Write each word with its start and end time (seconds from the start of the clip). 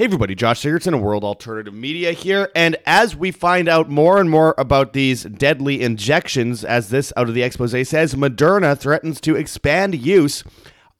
Hey 0.00 0.06
everybody, 0.06 0.34
Josh 0.34 0.62
Sigurdson 0.62 0.94
of 0.94 1.02
World 1.02 1.24
Alternative 1.24 1.74
Media 1.74 2.12
here. 2.12 2.48
And 2.54 2.78
as 2.86 3.14
we 3.14 3.30
find 3.30 3.68
out 3.68 3.90
more 3.90 4.18
and 4.18 4.30
more 4.30 4.54
about 4.56 4.94
these 4.94 5.24
deadly 5.24 5.82
injections, 5.82 6.64
as 6.64 6.88
this 6.88 7.12
out 7.18 7.28
of 7.28 7.34
the 7.34 7.42
expose 7.42 7.86
says, 7.86 8.14
Moderna 8.14 8.78
threatens 8.78 9.20
to 9.20 9.36
expand 9.36 9.94
use 9.94 10.42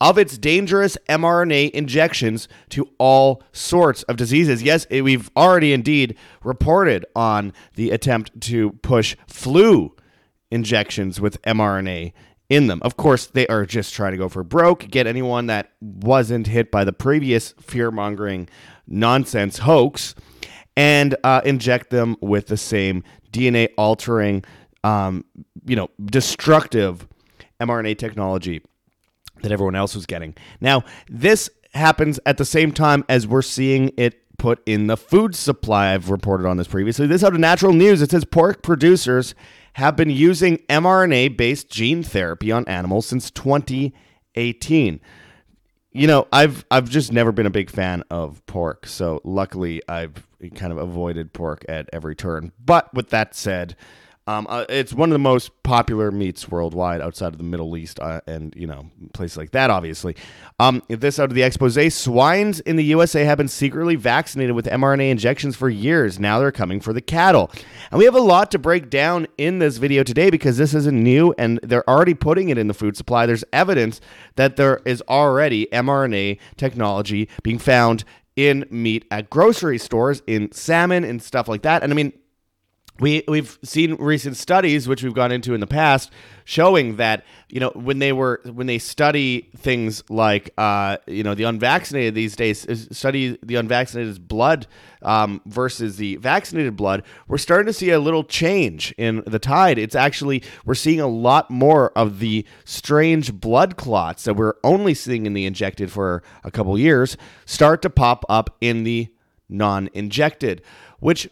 of 0.02 0.18
its 0.18 0.36
dangerous 0.36 0.98
mRNA 1.08 1.70
injections 1.70 2.46
to 2.68 2.90
all 2.98 3.42
sorts 3.52 4.02
of 4.02 4.18
diseases. 4.18 4.62
Yes, 4.62 4.86
eh, 4.90 5.00
we've 5.00 5.30
already 5.34 5.72
indeed 5.72 6.14
reported 6.44 7.06
on 7.16 7.54
the 7.76 7.92
attempt 7.92 8.38
to 8.42 8.72
push 8.82 9.16
flu 9.26 9.96
injections 10.50 11.22
with 11.22 11.40
mRNA 11.40 12.12
in 12.50 12.66
them. 12.66 12.80
Of 12.82 12.98
course, 12.98 13.28
they 13.28 13.46
are 13.46 13.64
just 13.64 13.94
trying 13.94 14.10
to 14.10 14.18
go 14.18 14.28
for 14.28 14.42
broke, 14.42 14.90
get 14.90 15.06
anyone 15.06 15.46
that 15.46 15.70
wasn't 15.80 16.48
hit 16.48 16.70
by 16.70 16.84
the 16.84 16.92
previous 16.92 17.52
fear 17.60 17.90
mongering 17.90 18.48
nonsense 18.90 19.58
hoax, 19.58 20.14
and 20.76 21.16
uh, 21.24 21.40
inject 21.44 21.90
them 21.90 22.16
with 22.20 22.46
the 22.48 22.56
same 22.56 23.02
DNA 23.32 23.68
altering, 23.78 24.44
um, 24.84 25.24
you 25.64 25.76
know, 25.76 25.88
destructive 26.04 27.06
mRNA 27.60 27.98
technology 27.98 28.62
that 29.42 29.52
everyone 29.52 29.76
else 29.76 29.94
was 29.94 30.06
getting. 30.06 30.34
Now, 30.60 30.84
this 31.08 31.48
happens 31.74 32.18
at 32.26 32.36
the 32.36 32.44
same 32.44 32.72
time 32.72 33.04
as 33.08 33.26
we're 33.26 33.42
seeing 33.42 33.92
it 33.96 34.20
put 34.38 34.62
in 34.66 34.86
the 34.86 34.96
food 34.96 35.34
supply. 35.34 35.92
I've 35.92 36.10
reported 36.10 36.46
on 36.46 36.56
this 36.56 36.66
previously. 36.66 37.06
This 37.06 37.22
out 37.22 37.34
of 37.34 37.40
natural 37.40 37.72
news. 37.72 38.02
It 38.02 38.10
says 38.10 38.24
pork 38.24 38.62
producers 38.62 39.34
have 39.74 39.96
been 39.96 40.10
using 40.10 40.58
mRNA 40.68 41.36
based 41.36 41.70
gene 41.70 42.02
therapy 42.02 42.50
on 42.50 42.66
animals 42.66 43.06
since 43.06 43.30
2018. 43.30 45.00
You 45.92 46.06
know, 46.06 46.28
I've 46.32 46.64
I've 46.70 46.88
just 46.88 47.12
never 47.12 47.32
been 47.32 47.46
a 47.46 47.50
big 47.50 47.68
fan 47.68 48.04
of 48.10 48.44
pork, 48.46 48.86
so 48.86 49.20
luckily 49.24 49.82
I've 49.88 50.26
kind 50.54 50.72
of 50.72 50.78
avoided 50.78 51.32
pork 51.32 51.64
at 51.68 51.88
every 51.92 52.14
turn. 52.14 52.52
But 52.64 52.92
with 52.94 53.10
that 53.10 53.34
said, 53.34 53.74
um, 54.30 54.46
uh, 54.48 54.64
it's 54.68 54.94
one 54.94 55.08
of 55.08 55.12
the 55.12 55.18
most 55.18 55.50
popular 55.64 56.12
meats 56.12 56.48
worldwide 56.48 57.00
outside 57.00 57.32
of 57.32 57.38
the 57.38 57.44
Middle 57.44 57.76
East 57.76 57.98
uh, 57.98 58.20
and, 58.28 58.54
you 58.56 58.66
know, 58.66 58.88
places 59.12 59.36
like 59.36 59.50
that, 59.50 59.70
obviously. 59.70 60.14
Um, 60.60 60.84
this 60.88 61.18
out 61.18 61.30
of 61.30 61.34
the 61.34 61.42
expose 61.42 61.92
swines 61.92 62.60
in 62.60 62.76
the 62.76 62.84
USA 62.84 63.24
have 63.24 63.38
been 63.38 63.48
secretly 63.48 63.96
vaccinated 63.96 64.54
with 64.54 64.66
mRNA 64.66 65.10
injections 65.10 65.56
for 65.56 65.68
years. 65.68 66.20
Now 66.20 66.38
they're 66.38 66.52
coming 66.52 66.80
for 66.80 66.92
the 66.92 67.00
cattle. 67.00 67.50
And 67.90 67.98
we 67.98 68.04
have 68.04 68.14
a 68.14 68.20
lot 68.20 68.52
to 68.52 68.58
break 68.60 68.88
down 68.88 69.26
in 69.36 69.58
this 69.58 69.78
video 69.78 70.04
today 70.04 70.30
because 70.30 70.56
this 70.56 70.74
isn't 70.74 71.02
new 71.02 71.34
and 71.36 71.58
they're 71.64 71.88
already 71.90 72.14
putting 72.14 72.50
it 72.50 72.58
in 72.58 72.68
the 72.68 72.74
food 72.74 72.96
supply. 72.96 73.26
There's 73.26 73.44
evidence 73.52 74.00
that 74.36 74.54
there 74.54 74.80
is 74.84 75.02
already 75.08 75.66
mRNA 75.72 76.38
technology 76.56 77.28
being 77.42 77.58
found 77.58 78.04
in 78.36 78.64
meat 78.70 79.06
at 79.10 79.28
grocery 79.28 79.78
stores, 79.78 80.22
in 80.28 80.52
salmon 80.52 81.02
and 81.02 81.20
stuff 81.20 81.48
like 81.48 81.62
that. 81.62 81.82
And 81.82 81.92
I 81.92 81.96
mean, 81.96 82.12
we 83.00 83.24
we've 83.26 83.58
seen 83.64 83.94
recent 83.94 84.36
studies 84.36 84.86
which 84.86 85.02
we've 85.02 85.14
gone 85.14 85.32
into 85.32 85.54
in 85.54 85.60
the 85.60 85.66
past 85.66 86.10
showing 86.44 86.96
that 86.96 87.24
you 87.48 87.58
know 87.58 87.70
when 87.74 87.98
they 87.98 88.12
were 88.12 88.40
when 88.52 88.66
they 88.66 88.78
study 88.78 89.50
things 89.56 90.04
like 90.08 90.50
uh, 90.58 90.96
you 91.06 91.22
know 91.22 91.34
the 91.34 91.44
unvaccinated 91.44 92.14
these 92.14 92.36
days 92.36 92.66
study 92.96 93.38
the 93.42 93.56
unvaccinated's 93.56 94.18
blood 94.18 94.66
um, 95.02 95.40
versus 95.46 95.96
the 95.96 96.16
vaccinated 96.16 96.76
blood 96.76 97.02
we're 97.26 97.38
starting 97.38 97.66
to 97.66 97.72
see 97.72 97.90
a 97.90 97.98
little 97.98 98.24
change 98.24 98.94
in 98.98 99.22
the 99.26 99.38
tide. 99.38 99.78
It's 99.78 99.94
actually 99.94 100.42
we're 100.64 100.74
seeing 100.74 101.00
a 101.00 101.06
lot 101.06 101.50
more 101.50 101.90
of 101.96 102.18
the 102.18 102.46
strange 102.64 103.32
blood 103.32 103.76
clots 103.76 104.24
that 104.24 104.34
we're 104.34 104.54
only 104.62 104.94
seeing 104.94 105.26
in 105.26 105.32
the 105.32 105.46
injected 105.46 105.90
for 105.90 106.22
a 106.44 106.50
couple 106.50 106.78
years 106.78 107.16
start 107.46 107.82
to 107.82 107.90
pop 107.90 108.24
up 108.28 108.56
in 108.60 108.84
the 108.84 109.08
non-injected 109.48 110.62
which 111.00 111.28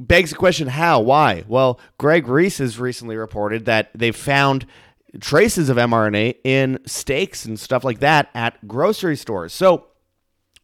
begs 0.00 0.30
the 0.30 0.36
question 0.36 0.68
how? 0.68 1.00
Why? 1.00 1.44
Well, 1.46 1.78
Greg 1.98 2.26
Reese 2.26 2.58
has 2.58 2.78
recently 2.78 3.16
reported 3.16 3.66
that 3.66 3.90
they've 3.94 4.16
found 4.16 4.66
traces 5.20 5.68
of 5.68 5.76
mRNA 5.76 6.36
in 6.44 6.78
steaks 6.86 7.44
and 7.44 7.58
stuff 7.58 7.84
like 7.84 8.00
that 8.00 8.30
at 8.34 8.66
grocery 8.66 9.16
stores. 9.16 9.52
So 9.52 9.86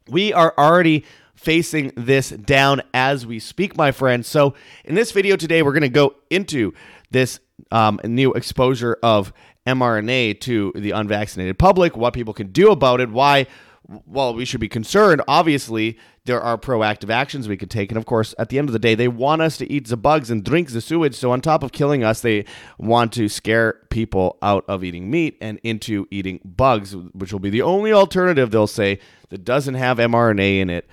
we 0.08 0.32
are 0.32 0.54
already 0.56 1.04
facing 1.34 1.92
this 1.96 2.30
down 2.30 2.82
as 2.94 3.26
we 3.26 3.38
speak, 3.38 3.76
my 3.76 3.92
friends. 3.92 4.28
So 4.28 4.54
in 4.84 4.94
this 4.94 5.12
video 5.12 5.36
today, 5.36 5.62
we're 5.62 5.72
going 5.72 5.82
to 5.82 5.88
go 5.88 6.14
into 6.30 6.72
this 7.10 7.40
um, 7.70 8.00
new 8.04 8.32
exposure 8.32 8.96
of 9.02 9.32
mRNA 9.66 10.40
to 10.40 10.72
the 10.76 10.92
unvaccinated 10.92 11.58
public, 11.58 11.96
what 11.96 12.14
people 12.14 12.32
can 12.32 12.52
do 12.52 12.70
about 12.70 13.00
it, 13.00 13.10
why 13.10 13.46
well, 13.88 14.34
we 14.34 14.44
should 14.44 14.60
be 14.60 14.68
concerned. 14.68 15.22
Obviously, 15.28 15.96
there 16.24 16.40
are 16.40 16.58
proactive 16.58 17.08
actions 17.08 17.46
we 17.46 17.56
could 17.56 17.70
take. 17.70 17.90
And 17.90 17.98
of 17.98 18.04
course, 18.04 18.34
at 18.38 18.48
the 18.48 18.58
end 18.58 18.68
of 18.68 18.72
the 18.72 18.78
day, 18.78 18.94
they 18.94 19.06
want 19.06 19.42
us 19.42 19.56
to 19.58 19.72
eat 19.72 19.86
the 19.86 19.96
bugs 19.96 20.30
and 20.30 20.42
drink 20.42 20.70
the 20.70 20.80
sewage. 20.80 21.14
So, 21.14 21.30
on 21.30 21.40
top 21.40 21.62
of 21.62 21.72
killing 21.72 22.02
us, 22.02 22.20
they 22.20 22.44
want 22.78 23.12
to 23.12 23.28
scare 23.28 23.74
people 23.90 24.38
out 24.42 24.64
of 24.66 24.82
eating 24.82 25.10
meat 25.10 25.38
and 25.40 25.60
into 25.62 26.06
eating 26.10 26.40
bugs, 26.44 26.96
which 26.96 27.32
will 27.32 27.40
be 27.40 27.50
the 27.50 27.62
only 27.62 27.92
alternative, 27.92 28.50
they'll 28.50 28.66
say, 28.66 28.98
that 29.28 29.44
doesn't 29.44 29.74
have 29.74 29.98
mRNA 29.98 30.60
in 30.60 30.70
it. 30.70 30.88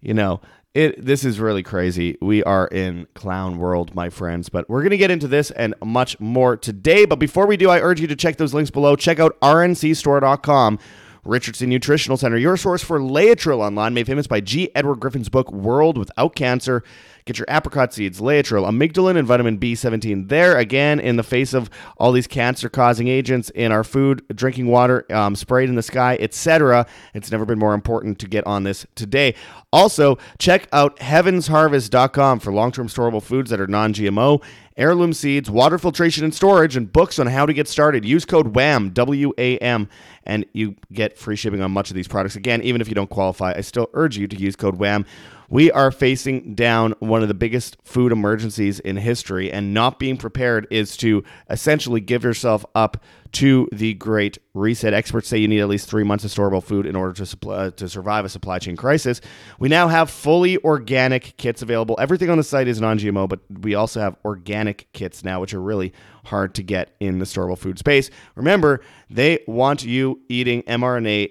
You 0.00 0.14
know, 0.14 0.40
it, 0.74 1.04
this 1.04 1.24
is 1.24 1.40
really 1.40 1.62
crazy. 1.62 2.16
We 2.20 2.44
are 2.44 2.68
in 2.68 3.08
clown 3.14 3.58
world, 3.58 3.94
my 3.94 4.10
friends, 4.10 4.48
but 4.48 4.68
we're 4.68 4.82
going 4.82 4.90
to 4.90 4.96
get 4.96 5.10
into 5.10 5.26
this 5.26 5.50
and 5.52 5.74
much 5.82 6.20
more 6.20 6.56
today. 6.56 7.06
But 7.06 7.16
before 7.16 7.46
we 7.46 7.56
do, 7.56 7.70
I 7.70 7.80
urge 7.80 8.00
you 8.00 8.06
to 8.06 8.16
check 8.16 8.36
those 8.36 8.54
links 8.54 8.70
below. 8.70 8.94
Check 8.94 9.18
out 9.18 9.40
rncstore.com 9.40 10.78
Richardson 11.26 11.68
Nutritional 11.68 12.16
Center, 12.16 12.36
your 12.36 12.56
source 12.56 12.82
for 12.82 12.98
Laetrile 13.00 13.58
online, 13.58 13.94
made 13.94 14.06
famous 14.06 14.26
by 14.26 14.40
G. 14.40 14.70
Edward 14.74 15.00
Griffin's 15.00 15.28
book 15.28 15.50
World 15.50 15.98
Without 15.98 16.34
Cancer. 16.36 16.82
Get 17.24 17.38
your 17.38 17.46
apricot 17.48 17.92
seeds, 17.92 18.20
Laetrile, 18.20 18.68
amygdalin, 18.68 19.16
and 19.16 19.26
vitamin 19.26 19.58
B17 19.58 20.28
there. 20.28 20.56
Again, 20.56 21.00
in 21.00 21.16
the 21.16 21.24
face 21.24 21.54
of 21.54 21.68
all 21.96 22.12
these 22.12 22.28
cancer-causing 22.28 23.08
agents 23.08 23.50
in 23.50 23.72
our 23.72 23.82
food, 23.82 24.24
drinking 24.32 24.68
water, 24.68 25.04
um, 25.12 25.34
sprayed 25.34 25.68
in 25.68 25.74
the 25.74 25.82
sky, 25.82 26.16
etc., 26.20 26.86
it's 27.14 27.32
never 27.32 27.44
been 27.44 27.58
more 27.58 27.74
important 27.74 28.20
to 28.20 28.28
get 28.28 28.46
on 28.46 28.62
this 28.62 28.86
today. 28.94 29.34
Also, 29.76 30.16
check 30.38 30.66
out 30.72 30.96
heavensharvest.com 30.96 32.40
for 32.40 32.50
long-term 32.50 32.88
storable 32.88 33.22
foods 33.22 33.50
that 33.50 33.60
are 33.60 33.66
non-GMO 33.66 34.42
heirloom 34.78 35.12
seeds, 35.12 35.50
water 35.50 35.76
filtration 35.76 36.24
and 36.24 36.34
storage, 36.34 36.76
and 36.76 36.90
books 36.90 37.18
on 37.18 37.26
how 37.26 37.44
to 37.44 37.52
get 37.52 37.68
started. 37.68 38.02
Use 38.02 38.24
code 38.24 38.54
WHAM, 38.56 38.90
W 38.90 39.34
A 39.36 39.58
M, 39.58 39.86
and 40.24 40.46
you 40.54 40.76
get 40.94 41.18
free 41.18 41.36
shipping 41.36 41.60
on 41.60 41.72
much 41.72 41.90
of 41.90 41.94
these 41.94 42.08
products. 42.08 42.36
Again, 42.36 42.62
even 42.62 42.80
if 42.80 42.88
you 42.88 42.94
don't 42.94 43.10
qualify, 43.10 43.52
I 43.54 43.60
still 43.60 43.90
urge 43.92 44.16
you 44.16 44.26
to 44.26 44.36
use 44.36 44.56
code 44.56 44.76
WHAM. 44.76 45.04
We 45.48 45.70
are 45.70 45.90
facing 45.90 46.54
down 46.54 46.94
one 46.98 47.22
of 47.22 47.28
the 47.28 47.34
biggest 47.34 47.76
food 47.84 48.12
emergencies 48.12 48.80
in 48.80 48.96
history, 48.96 49.52
and 49.52 49.72
not 49.72 49.98
being 49.98 50.16
prepared 50.16 50.66
is 50.70 50.96
to 50.98 51.22
essentially 51.48 52.00
give 52.00 52.24
yourself 52.24 52.64
up 52.74 53.02
to 53.32 53.68
the 53.72 53.94
great 53.94 54.38
reset. 54.54 54.94
Experts 54.94 55.28
say 55.28 55.38
you 55.38 55.48
need 55.48 55.60
at 55.60 55.68
least 55.68 55.88
three 55.88 56.04
months 56.04 56.24
of 56.24 56.30
storable 56.30 56.62
food 56.62 56.86
in 56.86 56.96
order 56.96 57.12
to 57.12 57.26
supply, 57.26 57.56
uh, 57.56 57.70
to 57.72 57.88
survive 57.88 58.24
a 58.24 58.28
supply 58.28 58.58
chain 58.58 58.76
crisis. 58.76 59.20
We 59.58 59.68
now 59.68 59.88
have 59.88 60.10
fully 60.10 60.56
organic 60.64 61.36
kits 61.36 61.62
available. 61.62 61.96
Everything 61.98 62.30
on 62.30 62.38
the 62.38 62.44
site 62.44 62.66
is 62.66 62.80
non-GMO, 62.80 63.28
but 63.28 63.40
we 63.60 63.74
also 63.74 64.00
have 64.00 64.16
organic 64.24 64.90
kits 64.92 65.22
now, 65.22 65.40
which 65.40 65.54
are 65.54 65.60
really 65.60 65.92
hard 66.24 66.54
to 66.54 66.62
get 66.62 66.96
in 66.98 67.18
the 67.18 67.24
storable 67.24 67.58
food 67.58 67.78
space. 67.78 68.10
Remember, 68.34 68.80
they 69.10 69.40
want 69.46 69.84
you 69.84 70.20
eating 70.28 70.62
mRNA 70.62 71.30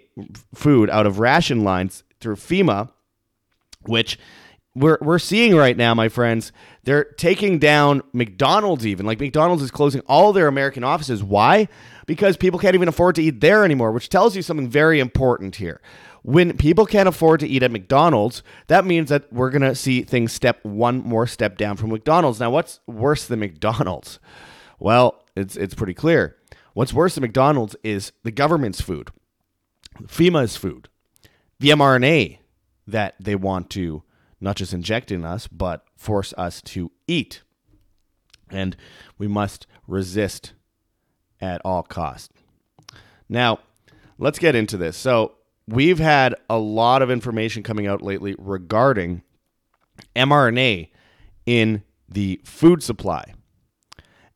food 0.53 0.89
out 0.89 1.05
of 1.05 1.19
ration 1.19 1.63
lines 1.63 2.03
through 2.19 2.35
FEMA, 2.35 2.89
which 3.87 4.17
we're 4.75 4.97
we're 5.01 5.19
seeing 5.19 5.55
right 5.55 5.75
now, 5.75 5.93
my 5.93 6.09
friends. 6.09 6.51
They're 6.83 7.05
taking 7.05 7.57
down 7.57 8.03
McDonald's 8.13 8.85
even. 8.85 9.05
Like 9.05 9.19
McDonald's 9.19 9.63
is 9.63 9.71
closing 9.71 10.01
all 10.01 10.33
their 10.33 10.47
American 10.47 10.83
offices. 10.83 11.23
Why? 11.23 11.67
Because 12.05 12.37
people 12.37 12.59
can't 12.59 12.75
even 12.75 12.89
afford 12.89 13.15
to 13.15 13.23
eat 13.23 13.39
there 13.39 13.65
anymore, 13.65 13.91
which 13.91 14.09
tells 14.09 14.35
you 14.35 14.41
something 14.41 14.69
very 14.69 14.99
important 14.99 15.55
here. 15.55 15.81
When 16.21 16.57
people 16.57 16.85
can't 16.85 17.07
afford 17.07 17.39
to 17.39 17.47
eat 17.47 17.63
at 17.63 17.71
McDonald's, 17.71 18.43
that 18.67 18.85
means 18.85 19.09
that 19.09 19.31
we're 19.31 19.51
going 19.51 19.61
to 19.61 19.75
see 19.75 20.01
things 20.01 20.33
step 20.33 20.63
one 20.63 20.99
more 20.99 21.27
step 21.27 21.57
down 21.57 21.77
from 21.77 21.91
McDonald's. 21.91 22.39
Now, 22.39 22.49
what's 22.49 22.79
worse 22.87 23.25
than 23.25 23.39
McDonald's? 23.39 24.19
Well, 24.79 25.23
it's 25.35 25.55
it's 25.55 25.73
pretty 25.73 25.93
clear. 25.93 26.35
What's 26.73 26.93
worse 26.93 27.15
than 27.15 27.21
McDonald's 27.21 27.75
is 27.83 28.11
the 28.23 28.31
government's 28.31 28.81
food, 28.81 29.09
FEMA's 30.03 30.57
food, 30.57 30.89
the 31.59 31.69
mRNA 31.69 32.39
that 32.87 33.15
they 33.19 33.35
want 33.35 33.69
to 33.71 34.03
not 34.39 34.55
just 34.57 34.73
inject 34.73 35.11
in 35.11 35.25
us, 35.25 35.47
but 35.47 35.85
force 35.95 36.33
us 36.37 36.61
to 36.61 36.91
eat. 37.07 37.41
And 38.49 38.75
we 39.17 39.27
must 39.27 39.65
resist 39.87 40.53
at 41.41 41.61
all 41.65 41.83
cost. 41.83 42.31
Now, 43.27 43.59
let's 44.17 44.39
get 44.39 44.55
into 44.55 44.77
this. 44.77 44.97
So, 44.97 45.35
we've 45.67 45.99
had 45.99 46.35
a 46.49 46.57
lot 46.57 47.01
of 47.01 47.09
information 47.09 47.63
coming 47.63 47.87
out 47.87 48.01
lately 48.01 48.35
regarding 48.37 49.23
mRNA 50.15 50.89
in 51.45 51.83
the 52.07 52.39
food 52.43 52.83
supply. 52.83 53.33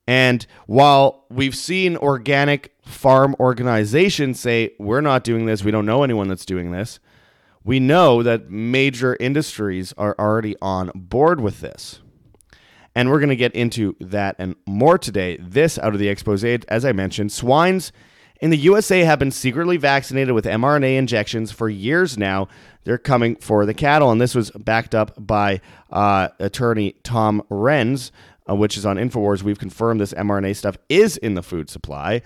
And 0.07 0.45
while 0.65 1.25
we've 1.29 1.55
seen 1.55 1.95
organic 1.97 2.73
farm 2.81 3.35
organizations 3.39 4.39
say, 4.39 4.73
we're 4.79 5.01
not 5.01 5.23
doing 5.23 5.45
this, 5.45 5.63
we 5.63 5.69
don't 5.69 5.85
know 5.85 6.01
anyone 6.03 6.27
that's 6.27 6.45
doing 6.45 6.71
this, 6.71 6.99
we 7.63 7.79
know 7.79 8.23
that 8.23 8.49
major 8.49 9.17
industries 9.19 9.93
are 9.97 10.15
already 10.17 10.55
on 10.61 10.91
board 10.95 11.41
with 11.41 11.61
this. 11.61 11.99
And 12.95 13.09
we're 13.09 13.19
going 13.19 13.29
to 13.29 13.35
get 13.35 13.53
into 13.53 13.95
that 13.99 14.35
and 14.39 14.55
more 14.65 14.97
today. 14.97 15.37
This 15.37 15.77
out 15.77 15.93
of 15.93 15.99
the 15.99 16.09
expose, 16.09 16.43
as 16.43 16.85
I 16.85 16.91
mentioned, 16.91 17.31
swines 17.31 17.91
in 18.39 18.51
the 18.51 18.57
USA 18.57 19.01
have 19.01 19.19
been 19.19 19.31
secretly 19.31 19.77
vaccinated 19.77 20.33
with 20.33 20.45
mRNA 20.45 20.97
injections 20.97 21.51
for 21.51 21.69
years 21.69 22.17
now. 22.17 22.47
They're 22.85 22.97
coming 22.97 23.35
for 23.35 23.65
the 23.65 23.73
cattle. 23.73 24.11
And 24.11 24.21
this 24.21 24.33
was 24.33 24.49
backed 24.51 24.95
up 24.95 25.13
by 25.17 25.61
uh, 25.91 26.29
attorney 26.39 26.95
Tom 27.03 27.43
Renz, 27.51 28.11
uh, 28.49 28.55
which 28.55 28.77
is 28.77 28.85
on 28.85 28.95
InfoWars. 28.95 29.43
We've 29.43 29.59
confirmed 29.59 29.99
this 29.99 30.13
mRNA 30.13 30.55
stuff 30.55 30.77
is 30.87 31.17
in 31.17 31.33
the 31.33 31.43
food 31.43 31.69
supply. 31.69 32.21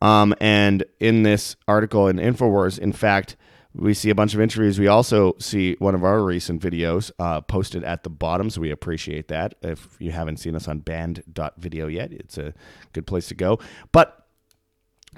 Um, 0.00 0.34
and 0.40 0.84
in 0.98 1.22
this 1.22 1.54
article 1.68 2.08
in 2.08 2.16
InfoWars, 2.16 2.78
in 2.78 2.92
fact, 2.92 3.36
we 3.74 3.94
see 3.94 4.10
a 4.10 4.14
bunch 4.14 4.34
of 4.34 4.40
interviews. 4.40 4.78
We 4.78 4.88
also 4.88 5.34
see 5.38 5.76
one 5.78 5.94
of 5.94 6.04
our 6.04 6.22
recent 6.22 6.60
videos 6.60 7.10
uh, 7.18 7.40
posted 7.40 7.84
at 7.84 8.02
the 8.02 8.10
bottom, 8.10 8.50
so 8.50 8.60
we 8.60 8.70
appreciate 8.70 9.28
that. 9.28 9.54
If 9.62 9.96
you 9.98 10.10
haven't 10.10 10.38
seen 10.38 10.54
us 10.54 10.68
on 10.68 10.80
banned.video 10.80 11.86
yet, 11.86 12.12
it's 12.12 12.36
a 12.36 12.52
good 12.92 13.06
place 13.06 13.28
to 13.28 13.34
go. 13.34 13.58
But 13.90 14.26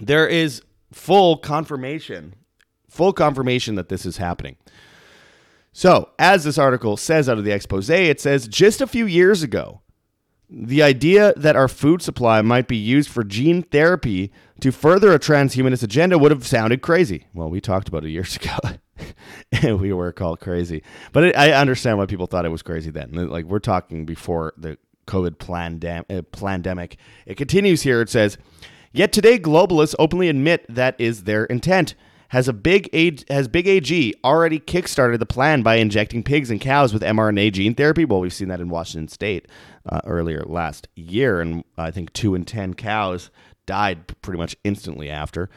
there 0.01 0.27
is 0.29 0.62
full 0.93 1.37
confirmation, 1.39 2.35
full 2.89 3.12
confirmation 3.12 3.75
that 3.75 3.89
this 3.89 4.06
is 4.06 4.19
happening. 4.19 4.56
So, 5.73 6.11
as 6.21 6.45
this 6.45 6.56
article 6.56 6.97
says 6.97 7.29
out 7.29 7.39
of 7.39 7.45
the 7.45 7.51
expose, 7.51 7.91
it 7.91 8.21
says 8.21 8.47
just 8.47 8.81
a 8.81 8.87
few 8.87 9.06
years 9.06 9.43
ago, 9.43 9.81
the 10.50 10.82
idea 10.82 11.32
that 11.37 11.56
our 11.56 11.69
food 11.69 12.02
supply 12.02 12.43
might 12.43 12.69
be 12.69 12.76
used 12.76 13.11
for 13.11 13.25
gene 13.25 13.62
therapy 13.62 14.31
to 14.61 14.70
further 14.70 15.12
a 15.12 15.19
transhumanist 15.19 15.82
agenda 15.82 16.19
would 16.19 16.31
have 16.31 16.46
sounded 16.46 16.82
crazy. 16.82 17.26
Well, 17.35 17.50
we 17.50 17.61
talked 17.61 17.88
about 17.88 18.05
it 18.05 18.11
years 18.11 18.37
ago. 18.43 18.56
and 19.62 19.81
we 19.81 19.93
were 19.93 20.12
called 20.12 20.41
crazy. 20.41 20.82
But 21.12 21.25
it, 21.25 21.37
I 21.37 21.52
understand 21.52 21.99
why 21.99 22.06
people 22.06 22.26
thought 22.26 22.44
it 22.44 22.50
was 22.50 22.62
crazy 22.62 22.91
then. 22.91 23.12
Like 23.12 23.46
we're 23.46 23.58
talking 23.58 24.06
before 24.06 24.52
the 24.56 24.79
COVID 25.06 25.37
plandem- 25.37 26.05
uh, 26.11 26.23
pandemic. 26.23 26.96
It 27.26 27.37
continues 27.37 27.82
here. 27.82 28.00
It 28.00 28.08
says, 28.08 28.38
"Yet 28.93 29.12
today 29.12 29.38
globalists 29.38 29.94
openly 29.99 30.29
admit 30.29 30.64
that 30.69 30.94
is 30.99 31.25
their 31.25 31.44
intent." 31.46 31.94
Has 32.29 32.49
a 32.49 32.52
big 32.52 32.88
has 33.29 33.46
Big 33.46 33.69
AG 33.69 34.14
already 34.25 34.58
kickstarted 34.58 35.20
the 35.20 35.26
plan 35.26 35.62
by 35.62 35.76
injecting 35.76 36.25
pigs 36.25 36.50
and 36.50 36.61
cows 36.61 36.93
with 36.93 37.02
mRNA 37.02 37.52
gene 37.52 37.75
therapy? 37.76 38.05
Well, 38.05 38.19
we've 38.19 38.32
seen 38.32 38.49
that 38.49 38.61
in 38.61 38.70
Washington 38.70 39.06
State 39.06 39.46
uh, 39.86 40.00
earlier 40.04 40.42
last 40.46 40.88
year, 40.94 41.40
and 41.40 41.64
I 41.76 41.90
think 41.90 42.12
two 42.12 42.34
in 42.34 42.44
ten 42.44 42.75
cows 42.75 43.31
died 43.66 44.20
pretty 44.22 44.38
much 44.38 44.56
instantly 44.64 45.10
after. 45.10 45.50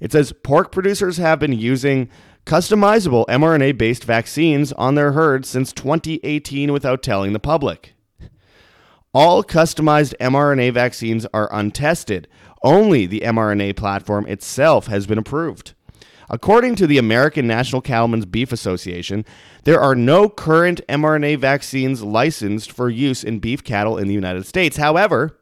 It 0.00 0.12
says 0.12 0.32
pork 0.44 0.70
producers 0.72 1.16
have 1.16 1.38
been 1.38 1.52
using 1.52 2.08
customizable 2.46 3.26
mRNA 3.26 3.76
based 3.76 4.04
vaccines 4.04 4.72
on 4.72 4.94
their 4.94 5.12
herds 5.12 5.48
since 5.48 5.72
2018 5.72 6.72
without 6.72 7.02
telling 7.02 7.32
the 7.32 7.40
public. 7.40 7.94
All 9.12 9.42
customized 9.42 10.14
mRNA 10.18 10.72
vaccines 10.72 11.26
are 11.34 11.48
untested. 11.52 12.28
Only 12.62 13.06
the 13.06 13.20
mRNA 13.20 13.76
platform 13.76 14.26
itself 14.26 14.86
has 14.86 15.06
been 15.06 15.18
approved. 15.18 15.74
According 16.30 16.74
to 16.76 16.86
the 16.86 16.98
American 16.98 17.46
National 17.46 17.80
Cattlemen's 17.80 18.26
Beef 18.26 18.52
Association, 18.52 19.24
there 19.64 19.80
are 19.80 19.94
no 19.94 20.28
current 20.28 20.80
mRNA 20.88 21.38
vaccines 21.38 22.02
licensed 22.02 22.70
for 22.70 22.90
use 22.90 23.24
in 23.24 23.38
beef 23.38 23.64
cattle 23.64 23.96
in 23.96 24.08
the 24.08 24.14
United 24.14 24.46
States. 24.46 24.76
However, 24.76 25.38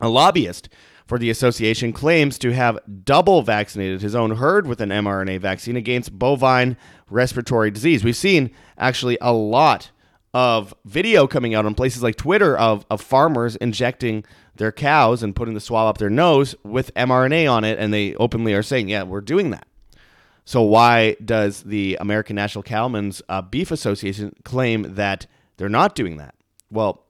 a 0.00 0.08
lobbyist 0.08 0.68
for 1.06 1.18
the 1.18 1.30
association 1.30 1.92
claims 1.92 2.38
to 2.38 2.52
have 2.52 2.78
double 3.04 3.42
vaccinated 3.42 4.02
his 4.02 4.14
own 4.14 4.36
herd 4.36 4.66
with 4.66 4.80
an 4.80 4.88
mRNA 4.88 5.40
vaccine 5.40 5.76
against 5.76 6.18
bovine 6.18 6.76
respiratory 7.08 7.70
disease. 7.70 8.02
We've 8.02 8.16
seen 8.16 8.50
actually 8.78 9.18
a 9.20 9.32
lot 9.32 9.90
of 10.34 10.74
video 10.84 11.26
coming 11.26 11.54
out 11.54 11.66
on 11.66 11.74
places 11.74 12.02
like 12.02 12.16
Twitter 12.16 12.56
of, 12.56 12.86
of 12.90 13.00
farmers 13.00 13.56
injecting 13.56 14.24
their 14.56 14.72
cows 14.72 15.22
and 15.22 15.36
putting 15.36 15.54
the 15.54 15.60
swab 15.60 15.88
up 15.88 15.98
their 15.98 16.10
nose 16.10 16.54
with 16.64 16.94
mRNA 16.94 17.50
on 17.50 17.64
it, 17.64 17.78
and 17.78 17.92
they 17.92 18.14
openly 18.16 18.54
are 18.54 18.62
saying, 18.62 18.88
Yeah, 18.88 19.02
we're 19.02 19.20
doing 19.20 19.50
that. 19.50 19.66
So 20.44 20.62
why 20.62 21.16
does 21.24 21.62
the 21.62 21.96
American 22.00 22.36
National 22.36 22.62
Cattlemen's 22.62 23.22
uh, 23.28 23.42
Beef 23.42 23.70
Association 23.70 24.34
claim 24.44 24.94
that 24.94 25.26
they're 25.56 25.68
not 25.68 25.94
doing 25.94 26.16
that? 26.16 26.34
Well, 26.70 27.04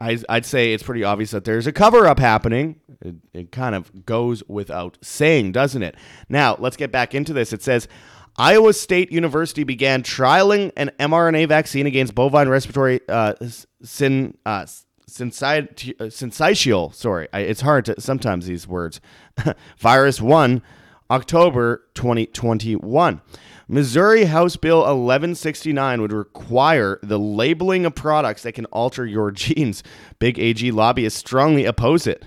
I, 0.00 0.18
would 0.28 0.44
say 0.44 0.72
it's 0.72 0.82
pretty 0.82 1.04
obvious 1.04 1.30
that 1.30 1.44
there's 1.44 1.66
a 1.66 1.72
cover 1.72 2.06
up 2.06 2.18
happening. 2.18 2.80
It, 3.00 3.16
it 3.32 3.52
kind 3.52 3.74
of 3.74 4.04
goes 4.04 4.42
without 4.48 4.98
saying, 5.02 5.52
doesn't 5.52 5.82
it? 5.82 5.96
Now, 6.28 6.56
let's 6.58 6.76
get 6.76 6.92
back 6.92 7.14
into 7.14 7.32
this. 7.32 7.52
It 7.52 7.62
says 7.62 7.88
Iowa 8.36 8.74
State 8.74 9.10
University 9.10 9.64
began 9.64 10.02
trialing 10.02 10.72
an 10.76 10.90
mRNA 10.98 11.48
vaccine 11.48 11.86
against 11.86 12.14
bovine 12.14 12.48
respiratory 12.48 13.00
uh, 13.08 13.34
syn, 13.82 14.36
uh, 14.44 14.66
syncytial. 15.08 16.94
Sorry, 16.94 17.28
I, 17.32 17.40
it's 17.40 17.62
hard 17.62 17.86
to 17.86 18.00
sometimes 18.00 18.46
these 18.46 18.68
words. 18.68 19.00
Virus 19.78 20.20
one 20.20 20.62
October 21.10 21.84
2021. 21.94 23.20
Missouri 23.68 24.24
House 24.24 24.56
Bill 24.56 24.78
1169 24.78 26.00
would 26.00 26.12
require 26.12 27.00
the 27.02 27.18
labeling 27.18 27.84
of 27.84 27.94
products 27.94 28.42
that 28.42 28.52
can 28.52 28.66
alter 28.66 29.04
your 29.04 29.30
genes. 29.32 29.82
Big 30.18 30.38
AG 30.38 30.70
lobbyists 30.70 31.18
strongly 31.18 31.64
oppose 31.64 32.06
it. 32.06 32.26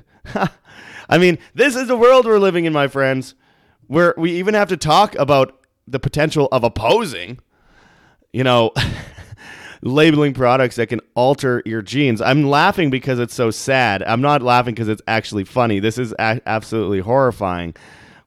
I 1.10 1.18
mean, 1.18 1.40
this 1.54 1.76
is 1.76 1.88
the 1.88 1.98
world 1.98 2.26
we're 2.26 2.40
living 2.40 2.66
in, 2.66 2.74
my 2.74 2.88
friends, 2.88 3.36
where 3.88 4.14
we 4.18 4.34
even 4.34 4.54
have 4.54 4.70
to 4.70 4.78
talk 4.78 5.16
about 5.16 5.60
the 5.88 6.00
potential 6.00 6.48
of 6.52 6.64
opposing, 6.64 7.40
you 8.32 8.44
know, 8.44 8.72
labeling 9.82 10.34
products 10.34 10.76
that 10.76 10.88
can 10.88 11.02
alter 11.16 11.64
your 11.66 11.82
genes. 11.82 12.22
I'm 12.22 12.44
laughing 12.44 12.90
because 12.92 13.18
it's 13.18 13.34
so 13.34 13.50
sad. 13.50 14.04
I'm 14.04 14.22
not 14.22 14.44
laughing 14.44 14.76
because 14.76 14.90
it's 14.90 15.02
actually 15.08 15.46
funny. 15.46 15.80
This 15.80 15.98
is 15.98 16.14
a- 16.20 16.42
absolutely 16.46 17.00
horrifying 17.00 17.76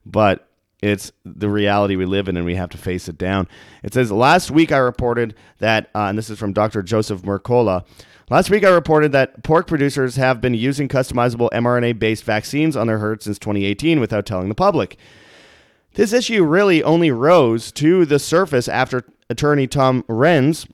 but 0.04 0.49
it's 0.82 1.12
the 1.25 1.49
reality 1.49 1.94
we 1.94 2.04
live 2.04 2.28
in 2.28 2.37
and 2.37 2.44
we 2.44 2.56
have 2.56 2.70
to 2.70 2.78
face 2.78 3.08
it 3.08 3.16
down. 3.16 3.46
It 3.82 3.94
says, 3.94 4.10
Last 4.10 4.50
week 4.50 4.72
I 4.72 4.78
reported 4.78 5.34
that, 5.58 5.90
uh, 5.94 6.06
and 6.06 6.19
this 6.19 6.28
is 6.28 6.38
from 6.38 6.52
Dr. 6.52 6.82
Joseph 6.82 7.22
Mercola. 7.22 7.84
Last 8.31 8.50
week 8.50 8.64
I 8.64 8.70
reported 8.70 9.12
that 9.12 9.44
pork 9.44 9.66
producers 9.66 10.16
have 10.16 10.40
been 10.40 10.54
using 10.54 10.88
customizable 10.88 11.50
mRNA 11.50 11.99
based 11.99 12.25
vaccines 12.25 12.76
on 12.76 12.88
their 12.88 12.99
herds 12.99 13.25
since 13.25 13.38
2018 13.38 14.00
without 14.00 14.26
telling 14.26 14.49
the 14.49 14.54
public. 14.54 14.96
This 15.94 16.12
issue 16.12 16.44
really 16.44 16.82
only 16.82 17.10
rose 17.10 17.70
to 17.72 18.05
the 18.06 18.19
surface 18.19 18.66
after 18.66 19.05
attorney 19.28 19.66
Tom 19.66 20.03
Renz 20.05 20.67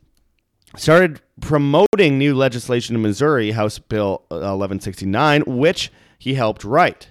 started 0.76 1.20
promoting 1.40 2.18
new 2.18 2.34
legislation 2.34 2.94
in 2.94 3.02
Missouri, 3.02 3.50
House 3.50 3.78
Bill 3.78 4.22
1169, 4.28 5.42
which 5.46 5.90
he 6.18 6.34
helped 6.34 6.64
write. 6.64 7.10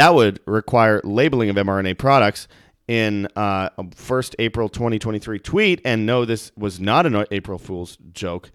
That 0.00 0.14
would 0.14 0.40
require 0.46 1.02
labeling 1.04 1.50
of 1.50 1.56
mRNA 1.56 1.98
products 1.98 2.48
in 2.88 3.26
uh, 3.36 3.68
a 3.76 3.84
first 3.94 4.34
April 4.38 4.70
2023 4.70 5.38
tweet. 5.40 5.82
And 5.84 6.06
no, 6.06 6.24
this 6.24 6.52
was 6.56 6.80
not 6.80 7.04
an 7.04 7.26
April 7.30 7.58
Fool's 7.58 7.98
joke. 8.14 8.50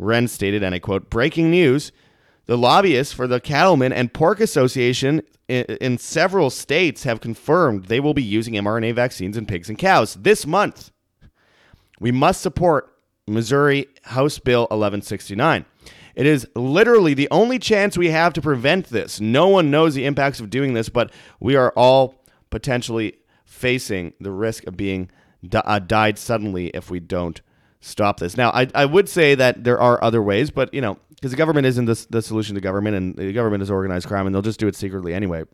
Renz 0.00 0.30
stated, 0.30 0.62
and 0.62 0.74
I 0.74 0.78
quote, 0.78 1.10
breaking 1.10 1.50
news. 1.50 1.92
The 2.46 2.56
lobbyists 2.56 3.12
for 3.12 3.26
the 3.26 3.40
Cattlemen 3.40 3.92
and 3.92 4.10
Pork 4.10 4.40
Association 4.40 5.20
in, 5.48 5.66
in 5.82 5.98
several 5.98 6.48
states 6.48 7.02
have 7.02 7.20
confirmed 7.20 7.88
they 7.88 8.00
will 8.00 8.14
be 8.14 8.22
using 8.22 8.54
mRNA 8.54 8.94
vaccines 8.94 9.36
in 9.36 9.44
pigs 9.44 9.68
and 9.68 9.76
cows 9.76 10.14
this 10.14 10.46
month. 10.46 10.92
We 12.00 12.10
must 12.10 12.40
support 12.40 12.96
Missouri 13.26 13.86
House 14.04 14.38
Bill 14.38 14.62
1169. 14.62 15.66
It 16.16 16.24
is 16.26 16.48
literally 16.56 17.12
the 17.12 17.28
only 17.30 17.58
chance 17.58 17.98
we 17.98 18.08
have 18.10 18.32
to 18.32 18.40
prevent 18.40 18.86
this. 18.86 19.20
No 19.20 19.48
one 19.48 19.70
knows 19.70 19.94
the 19.94 20.06
impacts 20.06 20.40
of 20.40 20.48
doing 20.48 20.72
this, 20.72 20.88
but 20.88 21.12
we 21.40 21.56
are 21.56 21.72
all 21.76 22.14
potentially 22.48 23.18
facing 23.44 24.14
the 24.18 24.32
risk 24.32 24.66
of 24.66 24.76
being 24.76 25.10
uh, 25.52 25.78
died 25.78 26.18
suddenly 26.18 26.68
if 26.68 26.90
we 26.90 27.00
don't 27.00 27.42
stop 27.80 28.18
this. 28.18 28.36
Now, 28.36 28.50
I, 28.50 28.66
I 28.74 28.86
would 28.86 29.08
say 29.10 29.34
that 29.34 29.64
there 29.64 29.78
are 29.78 30.02
other 30.02 30.22
ways, 30.22 30.50
but 30.50 30.72
you 30.72 30.80
know, 30.80 30.98
because 31.10 31.30
the 31.30 31.36
government 31.36 31.66
isn't 31.66 31.84
the, 31.84 32.06
the 32.10 32.22
solution 32.22 32.54
to 32.54 32.60
government, 32.62 32.96
and 32.96 33.16
the 33.16 33.32
government 33.32 33.62
is 33.62 33.70
organized 33.70 34.08
crime, 34.08 34.26
and 34.26 34.34
they'll 34.34 34.42
just 34.42 34.60
do 34.60 34.68
it 34.68 34.74
secretly 34.74 35.12
anyway. 35.12 35.44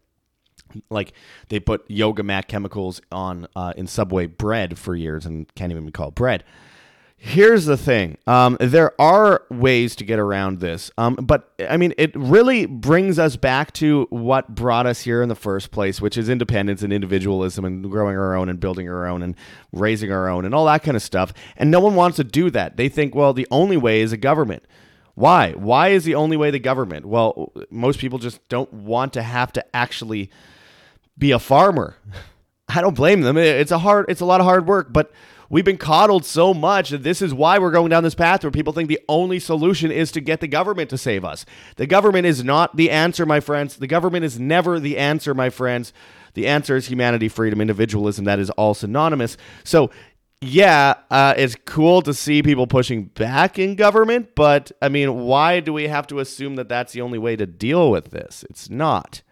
Like 0.90 1.12
they 1.48 1.60
put 1.60 1.84
yoga 1.90 2.22
mat 2.22 2.48
chemicals 2.48 3.00
on 3.10 3.46
uh, 3.56 3.74
in 3.76 3.86
Subway 3.86 4.26
bread 4.26 4.78
for 4.78 4.94
years 4.94 5.26
and 5.26 5.52
can't 5.54 5.70
even 5.72 5.84
be 5.86 5.92
called 5.92 6.14
bread. 6.14 6.44
Here's 7.24 7.66
the 7.66 7.76
thing. 7.76 8.18
Um, 8.26 8.56
there 8.58 9.00
are 9.00 9.44
ways 9.48 9.94
to 9.94 10.04
get 10.04 10.18
around 10.18 10.58
this. 10.58 10.90
Um, 10.98 11.14
but 11.14 11.52
I 11.70 11.76
mean, 11.76 11.94
it 11.96 12.10
really 12.16 12.66
brings 12.66 13.16
us 13.16 13.36
back 13.36 13.72
to 13.74 14.08
what 14.10 14.56
brought 14.56 14.86
us 14.86 15.02
here 15.02 15.22
in 15.22 15.28
the 15.28 15.36
first 15.36 15.70
place, 15.70 16.00
which 16.00 16.18
is 16.18 16.28
independence 16.28 16.82
and 16.82 16.92
individualism 16.92 17.64
and 17.64 17.88
growing 17.88 18.16
our 18.16 18.34
own 18.34 18.48
and 18.48 18.58
building 18.58 18.88
our 18.88 19.06
own 19.06 19.22
and 19.22 19.36
raising 19.70 20.10
our 20.10 20.28
own 20.28 20.44
and 20.44 20.52
all 20.52 20.66
that 20.66 20.82
kind 20.82 20.96
of 20.96 21.02
stuff. 21.02 21.32
And 21.56 21.70
no 21.70 21.78
one 21.78 21.94
wants 21.94 22.16
to 22.16 22.24
do 22.24 22.50
that. 22.50 22.76
They 22.76 22.88
think, 22.88 23.14
well, 23.14 23.32
the 23.32 23.46
only 23.52 23.76
way 23.76 24.00
is 24.00 24.10
a 24.10 24.16
government. 24.16 24.64
Why? 25.14 25.52
Why 25.52 25.90
is 25.90 26.02
the 26.02 26.16
only 26.16 26.36
way 26.36 26.50
the 26.50 26.58
government? 26.58 27.06
Well, 27.06 27.52
most 27.70 28.00
people 28.00 28.18
just 28.18 28.46
don't 28.48 28.72
want 28.72 29.12
to 29.12 29.22
have 29.22 29.52
to 29.52 29.64
actually 29.76 30.28
be 31.16 31.30
a 31.30 31.38
farmer. 31.38 31.94
I 32.68 32.80
don't 32.80 32.96
blame 32.96 33.20
them. 33.20 33.36
It's 33.36 33.70
a 33.70 33.78
hard, 33.78 34.06
it's 34.08 34.20
a 34.20 34.24
lot 34.24 34.40
of 34.40 34.46
hard 34.46 34.66
work, 34.66 34.92
but 34.92 35.12
we've 35.52 35.64
been 35.64 35.76
coddled 35.76 36.24
so 36.24 36.52
much 36.52 36.90
that 36.90 37.04
this 37.04 37.22
is 37.22 37.32
why 37.32 37.58
we're 37.58 37.70
going 37.70 37.90
down 37.90 38.02
this 38.02 38.16
path 38.16 38.42
where 38.42 38.50
people 38.50 38.72
think 38.72 38.88
the 38.88 38.98
only 39.08 39.38
solution 39.38 39.92
is 39.92 40.10
to 40.10 40.20
get 40.20 40.40
the 40.40 40.48
government 40.48 40.90
to 40.90 40.98
save 40.98 41.24
us. 41.24 41.44
The 41.76 41.86
government 41.86 42.26
is 42.26 42.42
not 42.42 42.74
the 42.74 42.90
answer, 42.90 43.24
my 43.24 43.38
friends. 43.38 43.76
The 43.76 43.86
government 43.86 44.24
is 44.24 44.40
never 44.40 44.80
the 44.80 44.98
answer, 44.98 45.34
my 45.34 45.50
friends. 45.50 45.92
The 46.34 46.48
answer 46.48 46.74
is 46.74 46.86
humanity, 46.88 47.28
freedom, 47.28 47.60
individualism. 47.60 48.24
That 48.24 48.38
is 48.38 48.48
all 48.50 48.72
synonymous. 48.72 49.36
So 49.62 49.90
yeah, 50.40 50.94
uh, 51.10 51.34
it's 51.36 51.54
cool 51.66 52.02
to 52.02 52.12
see 52.12 52.42
people 52.42 52.66
pushing 52.66 53.04
back 53.04 53.60
in 53.60 53.76
government, 53.76 54.34
but 54.34 54.72
I 54.80 54.88
mean, 54.88 55.20
why 55.20 55.60
do 55.60 55.72
we 55.72 55.86
have 55.86 56.08
to 56.08 56.18
assume 56.18 56.56
that 56.56 56.68
that's 56.68 56.94
the 56.94 57.02
only 57.02 57.18
way 57.18 57.36
to 57.36 57.46
deal 57.46 57.92
with 57.92 58.10
this? 58.10 58.44
It's 58.50 58.68
not. 58.68 59.22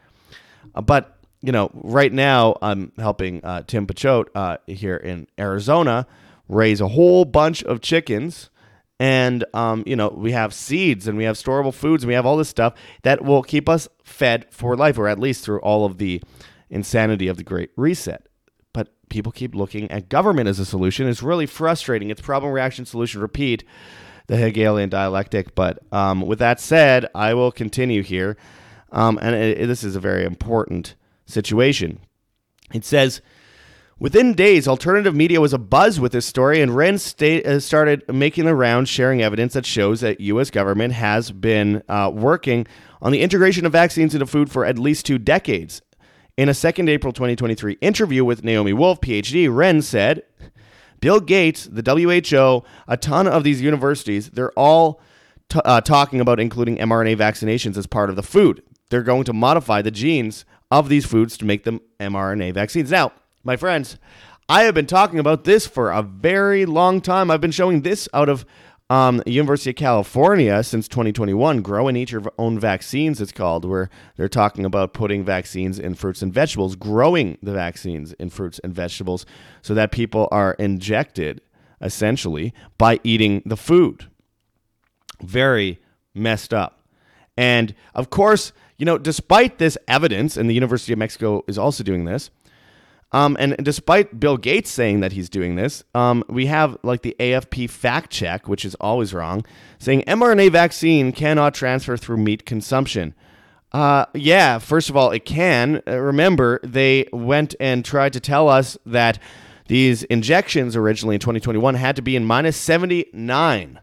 Uh, 0.73 0.83
but 0.83 1.19
you 1.43 1.53
know, 1.53 1.71
right 1.75 2.13
now 2.13 2.57
I'm 2.61 2.93
helping 2.99 3.45
uh, 3.45 3.63
Tim 3.67 3.87
Pachote 3.87 4.29
uh, 4.35 4.59
here 4.67 4.97
in 4.97 5.27
Arizona 5.39 6.07
raise 6.49 6.81
a 6.81 6.89
whole 6.89 7.25
bunch 7.25 7.63
of 7.65 7.81
chickens. 7.81 8.51
And 8.99 9.47
um, 9.55 9.83
you 9.87 9.97
know 9.97 10.11
we 10.15 10.33
have 10.33 10.53
seeds 10.53 11.09
and 11.09 11.17
we 11.17 11.25
have 11.25 11.37
storable 11.37 11.73
foods 11.73 12.05
and 12.05 12.09
we 12.09 12.15
have 12.15 12.27
all 12.27 12.37
this 12.37 12.51
stuff 12.51 12.75
that 13.03 13.25
will 13.25 13.43
keep 13.43 13.67
us 13.67 13.89
fed 14.05 14.45
for 14.51 14.77
life, 14.77 14.99
or 14.99 15.09
at 15.09 15.19
least 15.19 15.43
through 15.43 15.61
all 15.61 15.87
of 15.87 15.97
the 15.97 16.21
insanity 16.69 17.27
of 17.27 17.39
the 17.39 17.43
Great 17.43 17.71
Reset 17.77 18.27
But 18.75 18.89
people 19.09 19.33
keep 19.33 19.55
looking 19.55 19.91
at 19.91 20.11
government 20.11 20.49
as 20.49 20.59
a 20.59 20.67
solution. 20.67 21.09
It's 21.09 21.23
really 21.23 21.47
frustrating. 21.47 22.11
It's 22.11 22.21
problem, 22.21 22.53
reaction, 22.53 22.85
solution, 22.85 23.23
repeat, 23.23 23.65
the 24.27 24.37
Hegelian 24.37 24.91
dialectic. 24.91 25.55
But 25.55 25.79
um, 25.93 26.21
with 26.21 26.39
that 26.41 26.61
said, 26.61 27.07
I 27.15 27.33
will 27.33 27.53
continue 27.53 28.03
here. 28.03 28.37
Um, 28.93 29.19
and 29.23 29.35
it, 29.35 29.63
it, 29.63 29.67
this 29.67 29.83
is 29.83 29.97
a 29.97 30.01
very 30.01 30.25
important 30.25 30.95
situation. 31.31 32.01
It 32.73 32.85
says, 32.85 33.21
Within 34.01 34.33
days, 34.33 34.67
alternative 34.67 35.15
media 35.15 35.43
was 35.43 35.53
abuzz 35.53 35.99
with 35.99 36.13
this 36.13 36.25
story, 36.25 36.63
and 36.63 36.73
Renz 36.73 37.01
state, 37.01 37.47
uh, 37.47 37.61
started 37.61 38.03
making 38.11 38.47
the 38.47 38.55
rounds, 38.55 38.89
sharing 38.89 39.21
evidence 39.21 39.53
that 39.53 39.67
shows 39.67 40.01
that 40.01 40.23
U.S. 40.23 40.51
government 40.51 40.95
has 40.95 41.31
been 41.31 41.83
uh, 41.87 42.11
working 42.13 42.67
on 43.03 43.13
the 43.13 43.21
integration 43.21 43.67
of 43.67 43.73
vaccines 43.73 44.15
into 44.15 44.27
food 44.27 44.51
for 44.51 44.65
at 44.65 44.79
least 44.79 45.05
two 45.05 45.19
decades. 45.19 45.83
In 46.39 46.49
a 46.49 46.55
second 46.55 46.89
April 46.89 47.13
2023 47.13 47.75
interview 47.83 48.25
with 48.25 48.43
Naomi 48.43 48.73
Wolf, 48.73 49.03
PhD, 49.03 49.49
Renz 49.49 49.83
said, 49.83 50.23
Bill 51.01 51.21
Gates, 51.21 51.69
the 51.71 51.83
WHO, 51.83 52.67
a 52.89 52.97
ton 52.97 53.29
of 53.29 53.45
these 53.45 53.61
universities, 53.61 54.31
they're 54.31 54.53
all 54.53 55.03
t- 55.51 55.61
uh, 55.63 55.83
talking 55.83 56.21
about 56.21 56.41
including 56.41 56.79
mRNA 56.79 57.19
vaccinations 57.19 57.77
as 57.77 57.87
part 57.87 58.09
of 58.09 58.17
the 58.17 58.23
food. 58.23 58.63
They're 58.89 59.03
going 59.03 59.25
to 59.25 59.35
modify 59.35 59.83
the 59.83 59.91
genes 59.91 60.47
of 60.71 60.89
these 60.89 61.07
foods 61.07 61.37
to 61.39 61.45
make 61.45 61.65
them 61.65 61.81
mRNA 61.99 62.55
vaccines. 62.55 62.91
Now, 62.91 63.13
my 63.43 63.57
friends, 63.57 63.99
I 64.49 64.65
have 64.65 64.75
been 64.75 64.87
talking 64.87 65.19
about 65.19 65.45
this 65.45 65.67
for 65.67 65.91
a 65.91 66.03
very 66.03 66.67
long 66.67 67.01
time. 67.01 67.31
I've 67.31 67.41
been 67.41 67.51
showing 67.51 67.83
this 67.83 68.09
out 68.13 68.29
of 68.29 68.45
um, 68.91 69.23
University 69.25 69.71
of 69.71 69.77
California 69.77 70.65
since 70.65 70.89
2021, 70.89 71.63
Grow 71.63 71.87
and 71.87 71.97
Eat 71.97 72.11
Your 72.11 72.25
Own 72.39 72.59
Vaccines, 72.59 73.21
it's 73.21 73.31
called, 73.31 73.65
where 73.65 73.89
they're 74.17 74.29
talking 74.29 74.65
about 74.65 74.93
putting 74.93 75.25
vaccines 75.25 75.79
in 75.79 75.95
fruits 75.95 76.23
and 76.23 76.35
vegetables, 76.35 76.75
growing 76.75 77.39
the 77.41 77.53
vaccines 77.53 78.13
in 78.15 78.31
fruits 78.31 78.59
and 78.65 78.75
vegetables 78.75 79.25
so 79.63 79.75
that 79.75 79.93
people 79.93 80.29
are 80.33 80.55
injected 80.55 81.41
essentially 81.81 82.53
by 82.79 82.99
eating 83.05 83.43
the 83.47 83.57
food. 83.57 84.11
Very 85.23 85.79
messed 86.13 86.53
up. 86.53 86.83
And 87.37 87.75
of 87.95 88.11
course, 88.11 88.53
you 88.81 88.87
know, 88.87 88.97
despite 88.97 89.59
this 89.59 89.77
evidence, 89.87 90.39
and 90.39 90.49
the 90.49 90.55
University 90.55 90.95
of 90.95 90.99
Mexico 90.99 91.45
is 91.47 91.59
also 91.59 91.85
doing 91.85 92.07
this, 92.07 92.31
um, 93.13 93.37
and 93.39 93.55
despite 93.63 94.19
Bill 94.19 94.39
Gates 94.39 94.71
saying 94.71 95.01
that 95.01 95.13
he's 95.13 95.29
doing 95.29 95.57
this, 95.57 95.85
um, 95.95 96.25
we 96.29 96.47
have 96.47 96.79
like 96.83 97.03
the 97.03 97.15
AFP 97.21 97.69
fact 97.69 98.11
check, 98.11 98.49
which 98.49 98.65
is 98.65 98.75
always 98.77 99.13
wrong, 99.13 99.45
saying 99.79 100.03
mRNA 100.07 100.53
vaccine 100.53 101.13
cannot 101.13 101.53
transfer 101.53 101.99
through 101.99 102.17
meat 102.17 102.47
consumption. 102.47 103.15
Uh, 103.71 104.07
yeah, 104.15 104.59
first 104.59 104.89
of 104.89 104.97
all, 104.97 105.11
it 105.11 105.27
can. 105.27 105.83
Uh, 105.87 105.99
remember, 105.99 106.59
they 106.63 107.07
went 107.13 107.55
and 107.61 107.85
tried 107.85 108.15
to 108.15 108.21
tell 108.21 108.49
us 108.49 108.79
that 108.87 109.19
these 109.67 110.05
injections 110.05 110.75
originally 110.75 111.17
in 111.17 111.21
2021 111.21 111.75
had 111.75 111.97
to 111.97 112.03
be 112.03 112.17
in 112.17 112.25
minus 112.25 112.57
79 112.57 113.79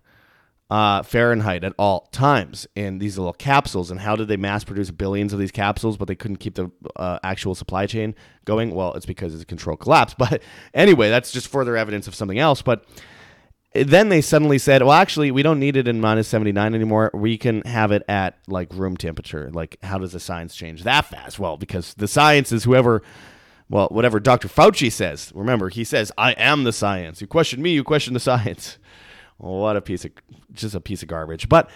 uh, 0.70 1.02
Fahrenheit 1.02 1.64
at 1.64 1.74
all 1.78 2.10
times 2.12 2.68
in 2.76 3.00
these 3.00 3.18
little 3.18 3.34
capsules. 3.34 3.90
And 3.90 4.00
how 4.00 4.16
did 4.16 4.28
they 4.28 4.38
mass 4.38 4.64
produce 4.64 4.92
billions 4.92 5.34
of 5.34 5.40
these 5.40 5.52
capsules, 5.52 5.98
but 5.98 6.08
they 6.08 6.16
couldn't 6.16 6.38
keep 6.38 6.56
the 6.56 6.70
uh, 6.96 7.20
actual 7.24 7.56
supply 7.56 7.86
chain 7.86 8.16
going? 8.46 8.72
Well, 8.72 8.94
it's 8.94 9.06
because 9.06 9.34
it's 9.34 9.44
a 9.44 9.46
control 9.46 9.78
collapse. 9.78 10.16
But 10.30 10.42
anyway, 10.74 11.10
that's 11.10 11.32
just 11.32 11.48
further 11.48 11.78
evidence 11.78 12.08
of 12.08 12.16
something 12.16 12.40
else. 12.40 12.62
But 12.62 12.86
then 13.74 14.10
they 14.10 14.22
suddenly 14.22 14.58
said, 14.58 14.82
well, 14.82 14.94
actually, 14.94 15.32
we 15.32 15.44
don't 15.44 15.60
need 15.60 15.78
it 15.78 15.88
in 15.88 16.02
minus 16.02 16.28
79 16.28 16.74
anymore. 16.74 17.12
We 17.14 17.38
can 17.38 17.62
have 17.62 17.92
it 17.92 18.04
at 18.10 18.38
like 18.48 18.74
room 18.74 18.98
temperature. 18.98 19.50
Like, 19.54 19.78
how 19.84 20.00
does 20.00 20.14
the 20.14 20.20
science 20.20 20.56
change 20.56 20.84
that 20.84 21.06
fast? 21.06 21.40
Well, 21.40 21.56
because 21.56 21.94
the 21.94 22.08
science 22.08 22.52
is 22.52 22.64
whoever 22.66 23.04
well, 23.70 23.88
whatever 23.90 24.20
Dr. 24.20 24.48
Fauci 24.48 24.92
says. 24.92 25.32
Remember, 25.36 25.70
he 25.70 25.84
says, 25.84 26.12
I 26.18 26.32
am 26.34 26.64
the 26.64 26.72
science. 26.72 27.20
You 27.20 27.28
question 27.28 27.62
me, 27.62 27.72
you 27.72 27.84
question 27.84 28.14
the 28.14 28.20
science. 28.20 28.78
What 29.38 29.76
a 29.78 29.82
piece 29.82 30.06
of 30.06 30.12
just 30.54 30.76
a 30.76 30.80
piece 30.80 31.04
of 31.04 31.08
garbage. 31.08 31.48
But 31.48 31.70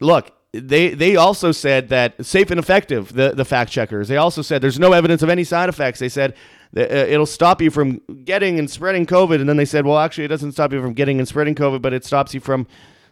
look, 0.00 0.32
they 0.52 0.90
they 0.94 1.16
also 1.16 1.52
said 1.52 1.88
that 1.90 2.24
safe 2.24 2.50
and 2.50 2.58
effective. 2.58 3.12
The 3.12 3.32
the 3.34 3.44
fact 3.44 3.70
checkers. 3.70 4.08
They 4.08 4.16
also 4.16 4.42
said 4.42 4.62
there's 4.62 4.78
no 4.78 4.92
evidence 4.92 5.22
of 5.22 5.28
any 5.28 5.44
side 5.44 5.68
effects. 5.68 5.98
They 5.98 6.08
said 6.08 6.34
uh, 6.76 6.80
it'll 6.80 7.26
stop 7.26 7.60
you 7.60 7.70
from 7.70 8.00
getting 8.24 8.58
and 8.58 8.70
spreading 8.70 9.06
COVID. 9.06 9.40
And 9.40 9.48
then 9.48 9.56
they 9.56 9.64
said, 9.64 9.84
well, 9.86 9.98
actually, 9.98 10.24
it 10.24 10.28
doesn't 10.28 10.52
stop 10.52 10.72
you 10.72 10.80
from 10.80 10.94
getting 10.94 11.18
and 11.18 11.28
spreading 11.28 11.54
COVID, 11.54 11.82
but 11.82 11.92
it 11.92 12.04
stops 12.04 12.34
you 12.34 12.40
from 12.40 12.66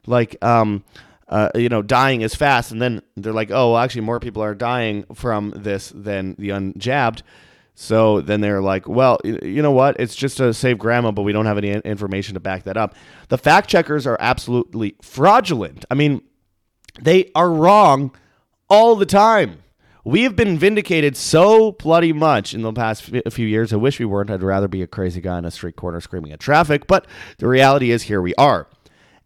like 0.06 0.42
um. 0.42 0.84
Uh, 1.30 1.50
you 1.54 1.68
know, 1.68 1.82
dying 1.82 2.22
as 2.22 2.34
fast, 2.34 2.72
and 2.72 2.80
then 2.80 3.02
they're 3.14 3.34
like, 3.34 3.50
"Oh, 3.50 3.72
well, 3.72 3.76
actually, 3.76 4.00
more 4.00 4.18
people 4.18 4.42
are 4.42 4.54
dying 4.54 5.04
from 5.12 5.52
this 5.54 5.92
than 5.94 6.34
the 6.38 6.48
unjabbed." 6.48 7.20
So 7.80 8.20
then 8.20 8.40
they're 8.40 8.60
like, 8.60 8.88
well, 8.88 9.20
you 9.22 9.62
know 9.62 9.70
what? 9.70 10.00
It's 10.00 10.16
just 10.16 10.38
to 10.38 10.52
save 10.52 10.78
grandma, 10.78 11.12
but 11.12 11.22
we 11.22 11.32
don't 11.32 11.46
have 11.46 11.58
any 11.58 11.70
information 11.70 12.34
to 12.34 12.40
back 12.40 12.64
that 12.64 12.76
up. 12.76 12.96
The 13.28 13.38
fact 13.38 13.70
checkers 13.70 14.04
are 14.04 14.16
absolutely 14.18 14.96
fraudulent. 15.00 15.84
I 15.88 15.94
mean, 15.94 16.22
they 17.00 17.30
are 17.36 17.48
wrong 17.48 18.10
all 18.68 18.96
the 18.96 19.06
time. 19.06 19.62
We 20.04 20.24
have 20.24 20.34
been 20.34 20.58
vindicated 20.58 21.16
so 21.16 21.70
bloody 21.70 22.12
much 22.12 22.52
in 22.52 22.62
the 22.62 22.72
past 22.72 23.04
few 23.30 23.46
years. 23.46 23.72
I 23.72 23.76
wish 23.76 24.00
we 24.00 24.06
weren't. 24.06 24.30
I'd 24.30 24.42
rather 24.42 24.66
be 24.66 24.82
a 24.82 24.88
crazy 24.88 25.20
guy 25.20 25.38
in 25.38 25.44
a 25.44 25.50
street 25.52 25.76
corner 25.76 26.00
screaming 26.00 26.32
at 26.32 26.40
traffic. 26.40 26.88
But 26.88 27.06
the 27.38 27.46
reality 27.46 27.92
is, 27.92 28.02
here 28.02 28.20
we 28.20 28.34
are. 28.34 28.66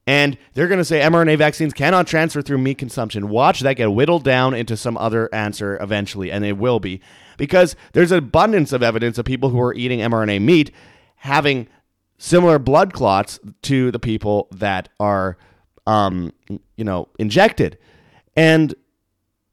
And 0.07 0.37
they're 0.53 0.69
going 0.69 0.77
to 0.77 0.85
say 0.85 1.01
mRNA 1.01 1.39
vaccines 1.39 1.73
cannot 1.73 2.07
transfer 2.07 2.43
through 2.43 2.59
meat 2.59 2.77
consumption. 2.77 3.31
Watch 3.31 3.61
that 3.61 3.77
get 3.77 3.95
whittled 3.95 4.25
down 4.25 4.53
into 4.53 4.77
some 4.77 4.99
other 4.99 5.35
answer 5.35 5.79
eventually, 5.81 6.31
and 6.31 6.45
it 6.45 6.59
will 6.59 6.81
be 6.81 7.01
because 7.37 7.77
there's 7.93 8.13
an 8.13 8.19
abundance 8.19 8.73
of 8.73 8.83
evidence 8.83 9.19
of 9.19 9.25
people 9.25 9.51
who 9.51 9.61
are 9.61 9.75
eating 9.75 10.01
mRNA 10.01 10.43
meat 10.43 10.71
having 11.17 11.69
similar 12.19 12.59
blood 12.59 12.93
clots 12.93 13.41
to 13.63 13.91
the 13.91 13.99
people 13.99 14.49
that 14.53 14.89
are, 15.01 15.37
um, 15.87 16.33
you 16.49 16.85
know, 16.85 17.09
injected. 17.19 17.79
And 18.37 18.75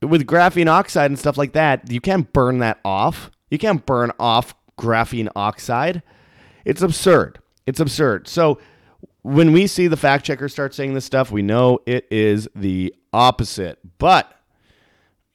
with 0.02 0.26
graphene 0.26 0.68
oxide 0.68 1.12
and 1.12 1.20
stuff 1.20 1.38
like 1.38 1.54
that, 1.54 1.92
you 1.92 2.00
can't 2.00 2.32
burn 2.32 2.60
that 2.60 2.80
off. 2.86 3.32
You 3.50 3.58
can't 3.58 3.86
burn 3.86 4.12
off 4.20 4.54
graphene 4.78 5.30
oxide. 5.36 6.02
It's 6.66 6.82
absurd. 6.82 7.40
It's 7.66 7.80
absurd. 7.80 8.28
So 8.28 8.60
when 9.24 9.52
we 9.52 9.68
see 9.68 9.88
the 9.88 9.98
fact 9.98 10.26
checkers 10.26 10.54
start 10.54 10.74
saying 10.74 10.94
this 10.94 11.06
stuff, 11.06 11.32
we 11.32 11.42
know 11.42 11.80
it 11.86 12.08
is 12.10 12.48
the 12.56 12.94
opposite. 13.12 13.80
But 13.98 14.32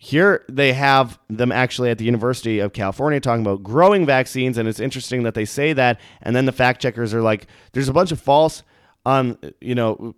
here 0.04 0.44
they 0.50 0.74
have 0.74 1.18
them 1.30 1.50
actually 1.50 1.88
at 1.88 1.96
the 1.96 2.04
University 2.04 2.58
of 2.58 2.74
California 2.74 3.18
talking 3.20 3.40
about 3.40 3.62
growing 3.62 4.04
vaccines, 4.04 4.58
and 4.58 4.68
it's 4.68 4.78
interesting 4.78 5.22
that 5.22 5.32
they 5.32 5.46
say 5.46 5.72
that, 5.72 5.98
and 6.20 6.36
then 6.36 6.44
the 6.44 6.52
fact 6.52 6.82
checkers 6.82 7.14
are 7.14 7.22
like, 7.22 7.46
"There's 7.72 7.88
a 7.88 7.92
bunch 7.94 8.12
of 8.12 8.20
false, 8.20 8.62
um, 9.06 9.38
you 9.62 9.74
know, 9.74 10.14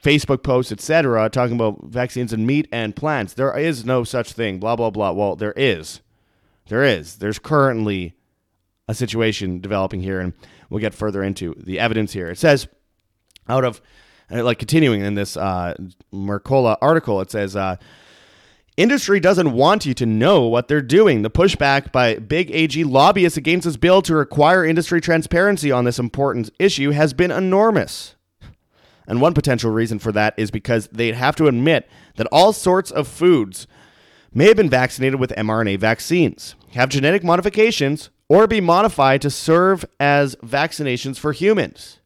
Facebook 0.00 0.44
posts, 0.44 0.70
etc., 0.70 1.28
talking 1.28 1.56
about 1.56 1.82
vaccines 1.86 2.32
in 2.32 2.46
meat 2.46 2.68
and 2.70 2.94
plants. 2.94 3.34
There 3.34 3.58
is 3.58 3.84
no 3.84 4.04
such 4.04 4.32
thing. 4.32 4.60
Blah 4.60 4.76
blah 4.76 4.90
blah. 4.90 5.10
Well, 5.10 5.34
there 5.34 5.54
is, 5.56 6.02
there 6.68 6.84
is. 6.84 7.16
There's 7.16 7.40
currently 7.40 8.14
a 8.86 8.94
situation 8.94 9.60
developing 9.60 10.02
here, 10.02 10.20
and 10.20 10.34
we'll 10.68 10.80
get 10.80 10.94
further 10.94 11.24
into 11.24 11.56
the 11.58 11.80
evidence 11.80 12.12
here. 12.12 12.30
It 12.30 12.38
says, 12.38 12.68
out 13.48 13.64
of 13.64 13.80
like 14.30 14.60
continuing 14.60 15.00
in 15.00 15.16
this 15.16 15.36
uh, 15.36 15.74
Mercola 16.14 16.76
article, 16.80 17.20
it 17.20 17.32
says. 17.32 17.56
Uh, 17.56 17.74
Industry 18.80 19.20
doesn't 19.20 19.52
want 19.52 19.84
you 19.84 19.92
to 19.92 20.06
know 20.06 20.46
what 20.46 20.66
they're 20.66 20.80
doing. 20.80 21.20
The 21.20 21.28
pushback 21.28 21.92
by 21.92 22.14
big 22.14 22.50
AG 22.50 22.82
lobbyists 22.82 23.36
against 23.36 23.66
this 23.66 23.76
bill 23.76 24.00
to 24.00 24.14
require 24.14 24.64
industry 24.64 25.02
transparency 25.02 25.70
on 25.70 25.84
this 25.84 25.98
important 25.98 26.48
issue 26.58 26.92
has 26.92 27.12
been 27.12 27.30
enormous. 27.30 28.14
And 29.06 29.20
one 29.20 29.34
potential 29.34 29.70
reason 29.70 29.98
for 29.98 30.12
that 30.12 30.32
is 30.38 30.50
because 30.50 30.88
they'd 30.88 31.14
have 31.14 31.36
to 31.36 31.46
admit 31.46 31.90
that 32.16 32.26
all 32.32 32.54
sorts 32.54 32.90
of 32.90 33.06
foods 33.06 33.66
may 34.32 34.46
have 34.46 34.56
been 34.56 34.70
vaccinated 34.70 35.20
with 35.20 35.34
mRNA 35.36 35.78
vaccines, 35.78 36.54
have 36.70 36.88
genetic 36.88 37.22
modifications, 37.22 38.08
or 38.30 38.46
be 38.46 38.62
modified 38.62 39.20
to 39.20 39.28
serve 39.28 39.84
as 40.00 40.36
vaccinations 40.36 41.18
for 41.18 41.32
humans. 41.32 41.99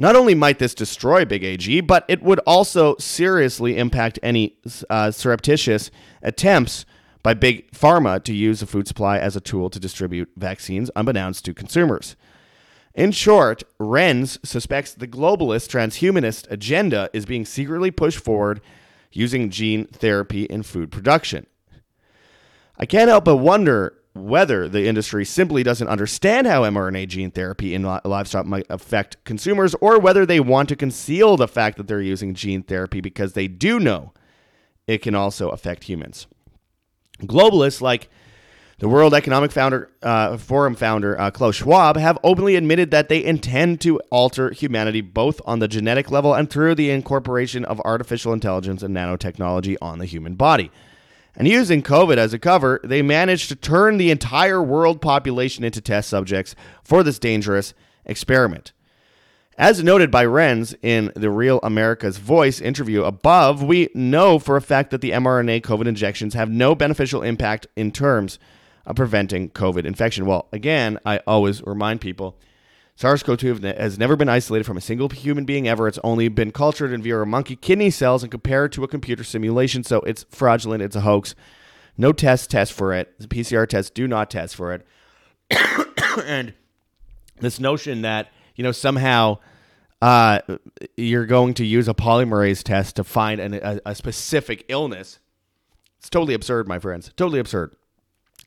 Not 0.00 0.16
only 0.16 0.34
might 0.34 0.58
this 0.58 0.74
destroy 0.74 1.26
Big 1.26 1.44
AG, 1.44 1.82
but 1.82 2.06
it 2.08 2.22
would 2.22 2.38
also 2.46 2.96
seriously 2.96 3.76
impact 3.76 4.18
any 4.22 4.56
uh, 4.88 5.10
surreptitious 5.10 5.90
attempts 6.22 6.86
by 7.22 7.34
Big 7.34 7.70
Pharma 7.72 8.24
to 8.24 8.32
use 8.32 8.60
the 8.60 8.66
food 8.66 8.88
supply 8.88 9.18
as 9.18 9.36
a 9.36 9.42
tool 9.42 9.68
to 9.68 9.78
distribute 9.78 10.30
vaccines 10.38 10.90
unbeknownst 10.96 11.44
to 11.44 11.52
consumers. 11.52 12.16
In 12.94 13.12
short, 13.12 13.62
Renz 13.78 14.38
suspects 14.42 14.94
the 14.94 15.06
globalist 15.06 15.68
transhumanist 15.68 16.50
agenda 16.50 17.10
is 17.12 17.26
being 17.26 17.44
secretly 17.44 17.90
pushed 17.90 18.20
forward 18.20 18.62
using 19.12 19.50
gene 19.50 19.84
therapy 19.84 20.44
in 20.44 20.62
food 20.62 20.90
production. 20.90 21.44
I 22.78 22.86
can't 22.86 23.10
help 23.10 23.26
but 23.26 23.36
wonder 23.36 23.99
whether 24.12 24.68
the 24.68 24.86
industry 24.86 25.24
simply 25.24 25.62
doesn't 25.62 25.88
understand 25.88 26.46
how 26.46 26.62
mRNA 26.62 27.08
gene 27.08 27.30
therapy 27.30 27.74
in 27.74 27.82
livestock 27.82 28.44
might 28.44 28.66
affect 28.68 29.22
consumers, 29.24 29.74
or 29.80 29.98
whether 29.98 30.26
they 30.26 30.40
want 30.40 30.68
to 30.68 30.76
conceal 30.76 31.36
the 31.36 31.48
fact 31.48 31.76
that 31.76 31.86
they're 31.86 32.00
using 32.00 32.34
gene 32.34 32.62
therapy 32.62 33.00
because 33.00 33.34
they 33.34 33.46
do 33.46 33.78
know 33.78 34.12
it 34.86 34.98
can 34.98 35.14
also 35.14 35.50
affect 35.50 35.84
humans. 35.84 36.26
Globalists 37.22 37.80
like 37.80 38.08
the 38.80 38.88
World 38.88 39.12
Economic 39.12 39.52
founder, 39.52 39.90
uh, 40.02 40.38
Forum 40.38 40.74
founder 40.74 41.18
uh, 41.20 41.30
Klaus 41.30 41.56
Schwab 41.56 41.96
have 41.98 42.18
openly 42.24 42.56
admitted 42.56 42.90
that 42.90 43.10
they 43.10 43.22
intend 43.22 43.80
to 43.82 44.00
alter 44.10 44.50
humanity 44.50 45.02
both 45.02 45.40
on 45.44 45.58
the 45.58 45.68
genetic 45.68 46.10
level 46.10 46.34
and 46.34 46.50
through 46.50 46.74
the 46.74 46.90
incorporation 46.90 47.64
of 47.66 47.78
artificial 47.84 48.32
intelligence 48.32 48.82
and 48.82 48.96
nanotechnology 48.96 49.76
on 49.82 49.98
the 49.98 50.06
human 50.06 50.34
body. 50.34 50.70
And 51.40 51.48
using 51.48 51.82
COVID 51.82 52.18
as 52.18 52.34
a 52.34 52.38
cover, 52.38 52.82
they 52.84 53.00
managed 53.00 53.48
to 53.48 53.56
turn 53.56 53.96
the 53.96 54.10
entire 54.10 54.62
world 54.62 55.00
population 55.00 55.64
into 55.64 55.80
test 55.80 56.10
subjects 56.10 56.54
for 56.84 57.02
this 57.02 57.18
dangerous 57.18 57.72
experiment. 58.04 58.72
As 59.56 59.82
noted 59.82 60.10
by 60.10 60.26
Renz 60.26 60.74
in 60.82 61.10
the 61.16 61.30
Real 61.30 61.58
America's 61.62 62.18
Voice 62.18 62.60
interview 62.60 63.04
above, 63.04 63.62
we 63.62 63.88
know 63.94 64.38
for 64.38 64.58
a 64.58 64.60
fact 64.60 64.90
that 64.90 65.00
the 65.00 65.12
mRNA 65.12 65.62
COVID 65.62 65.86
injections 65.86 66.34
have 66.34 66.50
no 66.50 66.74
beneficial 66.74 67.22
impact 67.22 67.66
in 67.74 67.90
terms 67.90 68.38
of 68.84 68.96
preventing 68.96 69.48
COVID 69.48 69.86
infection. 69.86 70.26
Well, 70.26 70.46
again, 70.52 70.98
I 71.06 71.20
always 71.26 71.62
remind 71.62 72.02
people 72.02 72.36
SARS 73.00 73.22
CoV 73.22 73.38
2 73.38 73.54
has 73.78 73.98
never 73.98 74.14
been 74.14 74.28
isolated 74.28 74.64
from 74.64 74.76
a 74.76 74.80
single 74.82 75.08
human 75.08 75.46
being 75.46 75.66
ever. 75.66 75.88
It's 75.88 75.98
only 76.04 76.28
been 76.28 76.52
cultured 76.52 76.92
in 76.92 77.00
via 77.00 77.24
monkey 77.24 77.56
kidney 77.56 77.88
cells 77.88 78.22
and 78.22 78.30
compared 78.30 78.72
to 78.72 78.84
a 78.84 78.88
computer 78.88 79.24
simulation. 79.24 79.82
So 79.84 80.00
it's 80.00 80.26
fraudulent. 80.28 80.82
It's 80.82 80.96
a 80.96 81.00
hoax. 81.00 81.34
No 81.96 82.12
tests 82.12 82.46
test 82.46 82.74
for 82.74 82.92
it. 82.92 83.18
The 83.18 83.26
PCR 83.26 83.66
tests 83.66 83.90
do 83.90 84.06
not 84.06 84.30
test 84.30 84.54
for 84.54 84.74
it. 84.74 84.86
and 86.26 86.52
this 87.38 87.58
notion 87.58 88.02
that, 88.02 88.28
you 88.54 88.62
know, 88.62 88.70
somehow 88.70 89.38
uh, 90.02 90.40
you're 90.98 91.24
going 91.24 91.54
to 91.54 91.64
use 91.64 91.88
a 91.88 91.94
polymerase 91.94 92.62
test 92.62 92.96
to 92.96 93.04
find 93.04 93.40
an, 93.40 93.54
a, 93.54 93.80
a 93.86 93.94
specific 93.94 94.66
illness, 94.68 95.20
it's 95.98 96.10
totally 96.10 96.34
absurd, 96.34 96.68
my 96.68 96.78
friends. 96.78 97.10
Totally 97.16 97.40
absurd. 97.40 97.74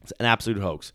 It's 0.03 0.13
an 0.19 0.27
absolute 0.27 0.61
hoax. 0.61 0.93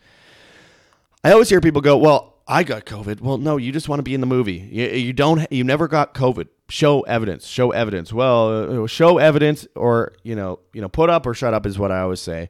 I 1.24 1.32
always 1.32 1.48
hear 1.48 1.60
people 1.60 1.80
go, 1.80 1.96
well, 1.96 2.37
I 2.50 2.64
got 2.64 2.86
COVID. 2.86 3.20
Well, 3.20 3.36
no, 3.36 3.58
you 3.58 3.72
just 3.72 3.90
want 3.90 3.98
to 3.98 4.02
be 4.02 4.14
in 4.14 4.22
the 4.22 4.26
movie. 4.26 4.68
You, 4.72 4.86
you 4.86 5.12
don't. 5.12 5.46
You 5.52 5.64
never 5.64 5.86
got 5.86 6.14
COVID. 6.14 6.48
Show 6.70 7.02
evidence. 7.02 7.46
Show 7.46 7.72
evidence. 7.72 8.10
Well, 8.10 8.84
uh, 8.84 8.86
show 8.86 9.18
evidence, 9.18 9.66
or 9.76 10.14
you 10.22 10.34
know, 10.34 10.60
you 10.72 10.80
know, 10.80 10.88
put 10.88 11.10
up 11.10 11.26
or 11.26 11.34
shut 11.34 11.52
up 11.52 11.66
is 11.66 11.78
what 11.78 11.92
I 11.92 12.00
always 12.00 12.20
say. 12.20 12.48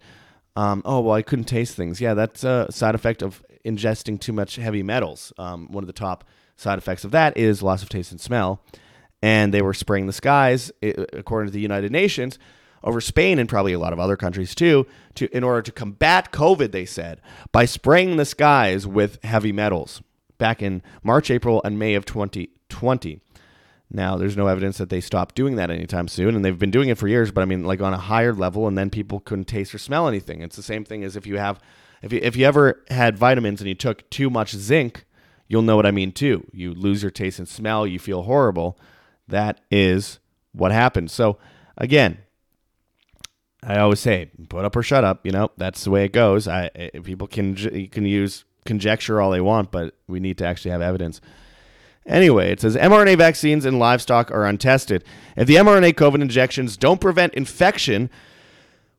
Um, 0.55 0.83
oh 0.85 1.00
well, 1.00 1.14
I 1.14 1.23
couldn't 1.23 1.47
taste 1.47 1.75
things. 1.75 2.00
Yeah, 2.00 2.14
that's 2.14 2.45
a 2.45 2.69
side 2.71 2.95
effect 2.95 3.23
of 3.23 3.43
ingesting 3.64 4.21
too 4.21 4.33
much 4.33 4.57
heavy 4.57 4.85
metals. 4.85 5.33
Um, 5.37 5.71
one 5.73 5.83
of 5.83 5.88
the 5.88 5.93
top 5.93 6.25
side 6.57 6.78
effects 6.78 7.05
of 7.05 7.11
that 7.11 7.37
is 7.37 7.62
loss 7.62 7.83
of 7.83 7.88
taste 7.88 8.12
and 8.12 8.21
smell. 8.21 8.62
And 9.20 9.53
they 9.53 9.62
were 9.62 9.75
spraying 9.75 10.07
the 10.07 10.12
skies, 10.12 10.70
according 10.81 11.49
to 11.49 11.53
the 11.53 11.61
United 11.61 11.90
Nations, 11.90 12.38
over 12.85 13.01
Spain 13.01 13.38
and 13.38 13.49
probably 13.49 13.73
a 13.73 13.79
lot 13.79 13.93
of 13.93 14.01
other 14.01 14.17
countries 14.17 14.55
too, 14.55 14.87
to 15.14 15.35
in 15.37 15.45
order 15.45 15.62
to 15.62 15.73
combat 15.73 16.33
COVID, 16.33 16.73
they 16.73 16.85
said, 16.85 17.21
by 17.53 17.64
spraying 17.64 18.17
the 18.17 18.25
skies 18.25 18.87
with 18.87 19.23
heavy 19.25 19.53
metals 19.53 20.03
back 20.38 20.62
in 20.62 20.83
March, 21.03 21.31
April, 21.31 21.61
and 21.64 21.79
May 21.79 21.95
of 21.95 22.05
2020. 22.07 23.21
Now, 23.91 24.17
there's 24.17 24.37
no 24.37 24.49
evidence 24.49 24.79
that 24.79 24.91
they 24.91 25.01
stopped 25.01 25.35
doing 25.35 25.57
that 25.57 25.71
anytime 25.71 26.09
soon, 26.09 26.35
and 26.35 26.45
they've 26.45 26.59
been 26.59 26.71
doing 26.71 26.91
it 26.91 26.99
for 26.99 27.09
years. 27.09 27.31
But 27.31 27.41
I 27.43 27.45
mean, 27.47 27.64
like 27.64 27.81
on 27.81 27.95
a 27.95 27.99
higher 27.99 28.35
level, 28.35 28.69
and 28.69 28.77
then 28.77 28.91
people 28.91 29.21
couldn't 29.21 29.47
taste 29.47 29.75
or 29.75 29.79
smell 29.79 30.07
anything. 30.07 30.43
It's 30.43 30.57
the 30.57 30.62
same 30.62 30.85
thing 30.85 31.05
as 31.05 31.17
if 31.17 31.27
you 31.27 31.38
have, 31.38 31.59
if 32.03 32.12
you 32.12 32.21
if 32.23 32.37
you 32.37 32.45
ever 32.45 32.85
had 32.91 33.17
vitamins 33.17 33.61
and 33.61 33.69
you 33.69 33.75
took 33.75 34.09
too 34.11 34.29
much 34.29 34.55
zinc, 34.55 35.05
you'll 35.47 35.62
know 35.62 35.77
what 35.77 35.87
I 35.87 35.91
mean 35.91 36.12
too. 36.12 36.47
You 36.53 36.75
lose 36.75 37.03
your 37.03 37.11
taste 37.11 37.38
and 37.38 37.49
smell. 37.49 37.87
You 37.87 37.99
feel 37.99 38.23
horrible. 38.23 38.79
That 39.27 39.61
is 39.71 40.19
what 40.53 40.71
happens. 40.71 41.12
So 41.12 41.38
again, 41.79 42.19
I 43.62 43.79
always 43.79 44.01
say, 44.01 44.31
put 44.49 44.64
up 44.64 44.77
or 44.77 44.83
shut 44.83 45.05
up. 45.05 45.27
You 45.27 45.33
know, 45.33 45.51
that's 45.57 45.85
the 45.85 45.90
way 45.90 46.05
it 46.05 46.12
goes. 46.12 46.47
I 46.47 46.71
people 47.03 47.27
can 47.27 47.55
can 47.88 48.07
use 48.07 48.44
conjecture 48.64 49.21
all 49.21 49.31
they 49.31 49.40
want, 49.40 49.71
but 49.71 49.94
we 50.07 50.21
need 50.21 50.38
to 50.38 50.47
actually 50.47 50.71
have 50.71 50.83
evidence. 50.83 51.21
Anyway, 52.07 52.51
it 52.51 52.61
says 52.61 52.77
mRNA 52.77 53.18
vaccines 53.18 53.66
in 53.66 53.79
livestock 53.79 54.31
are 54.31 54.47
untested. 54.47 55.05
If 55.37 55.47
the 55.47 55.57
mRNA 55.57 55.94
COVID 55.94 56.23
injections 56.23 56.77
don't 56.77 57.01
prevent 57.01 57.35
infection, 57.35 58.09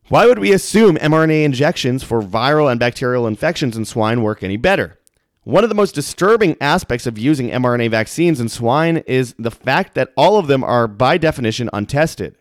why 0.10 0.28
would 0.28 0.40
we 0.40 0.52
assume 0.52 0.96
mRNA 0.98 1.44
injections 1.44 2.04
for 2.04 2.22
viral 2.22 2.70
and 2.70 2.80
bacterial 2.80 3.26
infections 3.26 3.76
in 3.76 3.86
swine 3.86 4.22
work 4.22 4.44
any 4.44 4.58
better? 4.58 5.00
One 5.44 5.64
of 5.64 5.70
the 5.70 5.76
most 5.76 5.96
disturbing 5.96 6.56
aspects 6.62 7.08
of 7.08 7.18
using 7.18 7.50
mRNA 7.50 7.90
vaccines 7.90 8.40
in 8.40 8.50
swine 8.50 8.98
is 9.08 9.34
the 9.40 9.50
fact 9.50 9.96
that 9.96 10.14
all 10.16 10.38
of 10.38 10.46
them 10.46 10.64
are, 10.64 10.88
by 10.88 11.18
definition, 11.18 11.70
untested. 11.74 12.36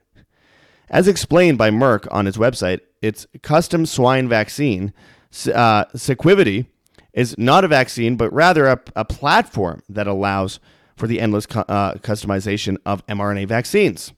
As 0.91 1.09
explained 1.09 1.59
by 1.59 1.71
Merck 1.71 2.07
on 2.11 2.27
its 2.27 2.37
website, 2.37 2.81
its 3.03 3.27
custom 3.43 3.87
swine 3.87 4.29
vaccine, 4.29 4.93
uh, 5.55 5.85
Sequivity, 5.95 6.67
is 7.13 7.37
not 7.37 7.65
a 7.65 7.69
vaccine, 7.69 8.17
but 8.17 8.33
rather 8.33 8.67
a, 8.67 8.81
a 8.95 9.05
platform 9.05 9.83
that 9.89 10.07
allows 10.07 10.61
for 10.97 11.07
the 11.07 11.21
endless 11.21 11.47
cu- 11.47 11.61
uh, 11.61 11.95
customization 11.95 12.77
of 12.87 13.07
mRNA 13.07 13.47
vaccines. 13.49 14.13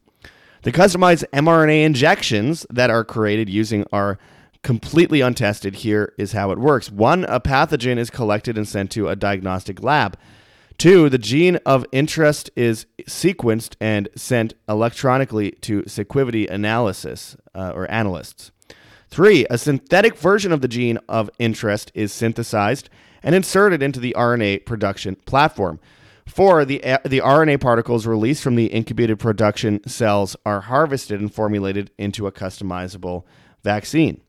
The 0.63 0.73
customized 0.73 1.25
mRNA 1.33 1.85
injections 1.85 2.67
that 2.71 2.91
are 2.91 3.05
created 3.05 3.49
using 3.49 3.87
our 3.93 4.19
completely 4.63 5.23
untested. 5.23 5.77
Here 5.77 6.13
is 6.19 6.33
how 6.33 6.51
it 6.51 6.59
works. 6.59 6.91
One, 6.91 7.25
a 7.25 7.41
pathogen 7.41 7.97
is 7.97 8.11
collected 8.11 8.59
and 8.59 8.69
sent 8.69 8.91
to 8.93 9.09
a 9.09 9.17
diagnostic 9.17 9.83
lab. 9.83 10.19
Two, 10.81 11.11
the 11.11 11.19
gene 11.19 11.57
of 11.67 11.85
interest 11.93 12.51
is 12.57 12.87
sequenced 13.03 13.75
and 13.83 14.09
sent 14.17 14.55
electronically 14.67 15.51
to 15.61 15.83
sequivity 15.83 16.49
analysis 16.49 17.37
uh, 17.55 17.73
or 17.75 17.91
analysts. 17.91 18.51
Three, 19.11 19.45
a 19.51 19.59
synthetic 19.59 20.17
version 20.17 20.53
of 20.53 20.63
the 20.63 20.69
gene 20.69 20.99
of 21.07 21.29
interest 21.39 21.93
is 21.95 22.15
synthesized 22.15 22.89
and 23.23 23.35
inserted 23.35 23.83
into 23.83 24.01
the 24.01 24.15
RNA 24.17 24.65
production 24.65 25.17
platform. 25.27 25.81
Four, 26.25 26.65
the, 26.65 26.79
the 27.05 27.21
RNA 27.21 27.61
particles 27.61 28.07
released 28.07 28.43
from 28.43 28.55
the 28.55 28.69
incubated 28.69 29.19
production 29.19 29.87
cells 29.87 30.35
are 30.47 30.63
harvested 30.63 31.21
and 31.21 31.31
formulated 31.31 31.91
into 31.99 32.27
a 32.27 32.33
customizable 32.33 33.25
vaccine. 33.63 34.23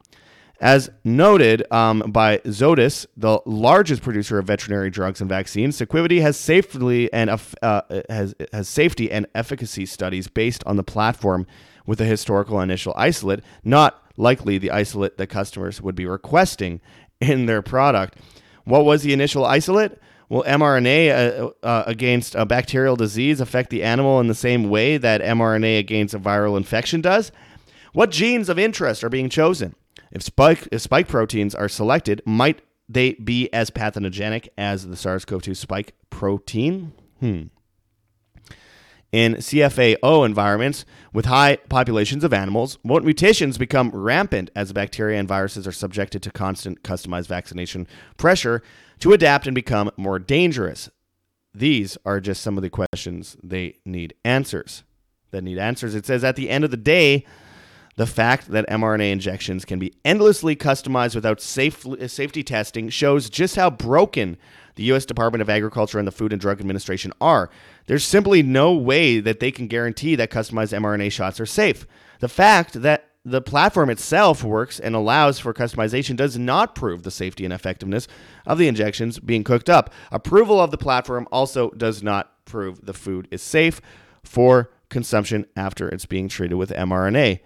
As 0.62 0.92
noted 1.04 1.64
um, 1.72 2.02
by 2.10 2.38
Zoetis, 2.46 3.08
the 3.18 3.40
largest 3.48 4.04
producer 4.04 4.38
of 4.38 4.46
veterinary 4.46 4.92
drugs 4.92 5.20
and 5.20 5.28
vaccines, 5.28 5.76
Sequivity 5.76 6.22
has 6.22 6.38
safely 6.38 7.12
and 7.12 7.32
uh, 7.64 7.82
has 8.08 8.36
has 8.54 8.70
safety 8.70 9.12
and 9.12 9.26
efficacy 9.34 9.88
studies 9.88 10.28
based 10.28 10.64
on 10.68 10.76
the 10.76 10.84
platform 10.84 11.48
with 11.88 12.00
a 12.00 12.06
historical 12.06 12.62
initial 12.62 12.94
isolate, 12.96 13.40
not 13.64 14.04
likely 14.18 14.60
the 14.60 14.70
isolate 14.70 15.18
that 15.18 15.28
customers 15.28 15.82
would 15.82 15.96
be 15.96 16.06
requesting 16.06 16.80
in 17.20 17.48
their 17.48 17.64
product. 17.64 18.20
What 18.64 18.86
was 18.86 19.02
the 19.02 19.14
initial 19.14 19.44
isolate? 19.44 19.98
Will 20.30 20.44
mRNA 20.44 21.40
uh, 21.40 21.50
uh, 21.66 21.84
against 21.88 22.36
a 22.36 22.46
bacterial 22.46 22.96
disease 22.96 23.42
affect 23.42 23.72
the 23.72 23.82
animal 23.82 24.20
in 24.20 24.28
the 24.28 24.36
same 24.36 24.70
way 24.70 24.98
that 24.98 25.22
mRNA 25.22 25.80
against 25.80 26.14
a 26.14 26.20
viral 26.20 26.56
infection 26.56 27.02
does? 27.02 27.32
What 27.94 28.12
genes 28.12 28.48
of 28.48 28.60
interest 28.60 29.04
are 29.04 29.10
being 29.10 29.28
chosen? 29.28 29.76
If 30.12 30.22
spike 30.24 30.68
if 30.72 30.82
spike 30.82 31.08
proteins 31.08 31.56
are 31.56 31.70
selected, 31.70 32.22
might 32.26 32.62
they 32.90 33.14
be 33.14 33.52
as 33.54 33.70
pathogenic 33.70 34.50
as 34.58 34.86
the 34.88 34.98
SARS-CoV-2 34.98 35.56
spike 35.56 35.94
protein? 36.10 36.94
Hmm. 37.20 37.44
In 39.12 39.36
CAFO 39.36 40.26
environments 40.26 40.86
with 41.12 41.26
high 41.26 41.58
populations 41.68 42.24
of 42.24 42.34
animals, 42.34 42.78
what 42.82 43.04
mutations 43.04 43.58
become 43.58 43.92
rampant 43.94 44.50
as 44.56 44.72
bacteria 44.72 45.20
and 45.20 45.28
viruses 45.28 45.68
are 45.68 45.74
subjected 45.74 46.24
to 46.24 46.32
constant 46.32 46.82
customized 46.82 47.28
vaccination 47.28 47.88
pressure 48.16 48.62
to 49.00 49.12
adapt 49.12 49.48
and 49.48 49.56
become 49.56 49.92
more 49.98 50.18
dangerous. 50.18 50.90
These 51.54 51.98
are 52.06 52.22
just 52.22 52.42
some 52.42 52.58
of 52.58 52.62
the 52.62 52.70
questions 52.70 53.36
they 53.44 53.80
need 53.86 54.14
answers. 54.24 54.84
That 55.32 55.44
need 55.44 55.58
answers. 55.58 55.94
It 55.94 56.06
says 56.06 56.24
at 56.24 56.38
the 56.38 56.50
end 56.50 56.64
of 56.64 56.72
the 56.72 56.78
day, 56.78 57.26
The 57.98 58.08
fact 58.08 58.50
that 58.52 58.68
mRNA 58.70 59.12
injections 59.12 59.66
can 59.66 59.80
be 59.80 59.94
endlessly 60.06 60.56
customized 60.56 61.16
without 61.16 61.42
safe, 61.42 61.86
uh, 61.86 62.08
safety 62.08 62.44
testing 62.44 62.90
shows 62.90 63.30
just 63.30 63.56
how 63.56 63.70
broken 63.70 64.38
the 64.76 64.84
U.S. 64.84 65.06
Department 65.06 65.42
of 65.42 65.50
Agriculture 65.50 66.00
and 66.00 66.08
the 66.08 66.12
Food 66.12 66.32
and 66.32 66.42
Drug 66.42 66.60
Administration 66.60 67.12
are. 67.20 67.50
There's 67.88 68.06
simply 68.06 68.42
no 68.42 68.74
way 68.74 69.20
that 69.20 69.40
they 69.40 69.52
can 69.52 69.68
guarantee 69.68 70.16
that 70.16 70.32
customized 70.32 70.78
mRNA 70.78 71.12
shots 71.12 71.40
are 71.40 71.46
safe. 71.46 71.86
The 72.20 72.30
fact 72.30 72.82
that 72.82 73.10
the 73.24 73.42
platform 73.42 73.90
itself 73.90 74.44
works 74.44 74.80
and 74.80 74.96
allows 74.96 75.38
for 75.38 75.54
customization 75.54 76.16
does 76.16 76.38
not 76.38 76.74
prove 76.74 77.04
the 77.04 77.12
safety 77.12 77.46
and 77.46 77.54
effectiveness 77.54 78.08
of 78.48 78.58
the 78.58 78.68
injections 78.68 79.20
being 79.20 79.44
cooked 79.44 79.70
up. 79.70 79.94
Approval 80.12 80.60
of 80.60 80.72
the 80.72 80.78
platform 80.78 81.28
also 81.32 81.70
does 81.72 82.02
not 82.02 82.46
prove 82.46 82.86
the 82.86 82.94
food 82.94 83.28
is 83.30 83.42
safe 83.42 83.80
for 84.24 84.72
consumption 84.90 85.46
after 85.56 85.88
it's 85.88 86.06
being 86.06 86.28
treated 86.28 86.56
with 86.56 86.72
mRNA. 86.72 87.40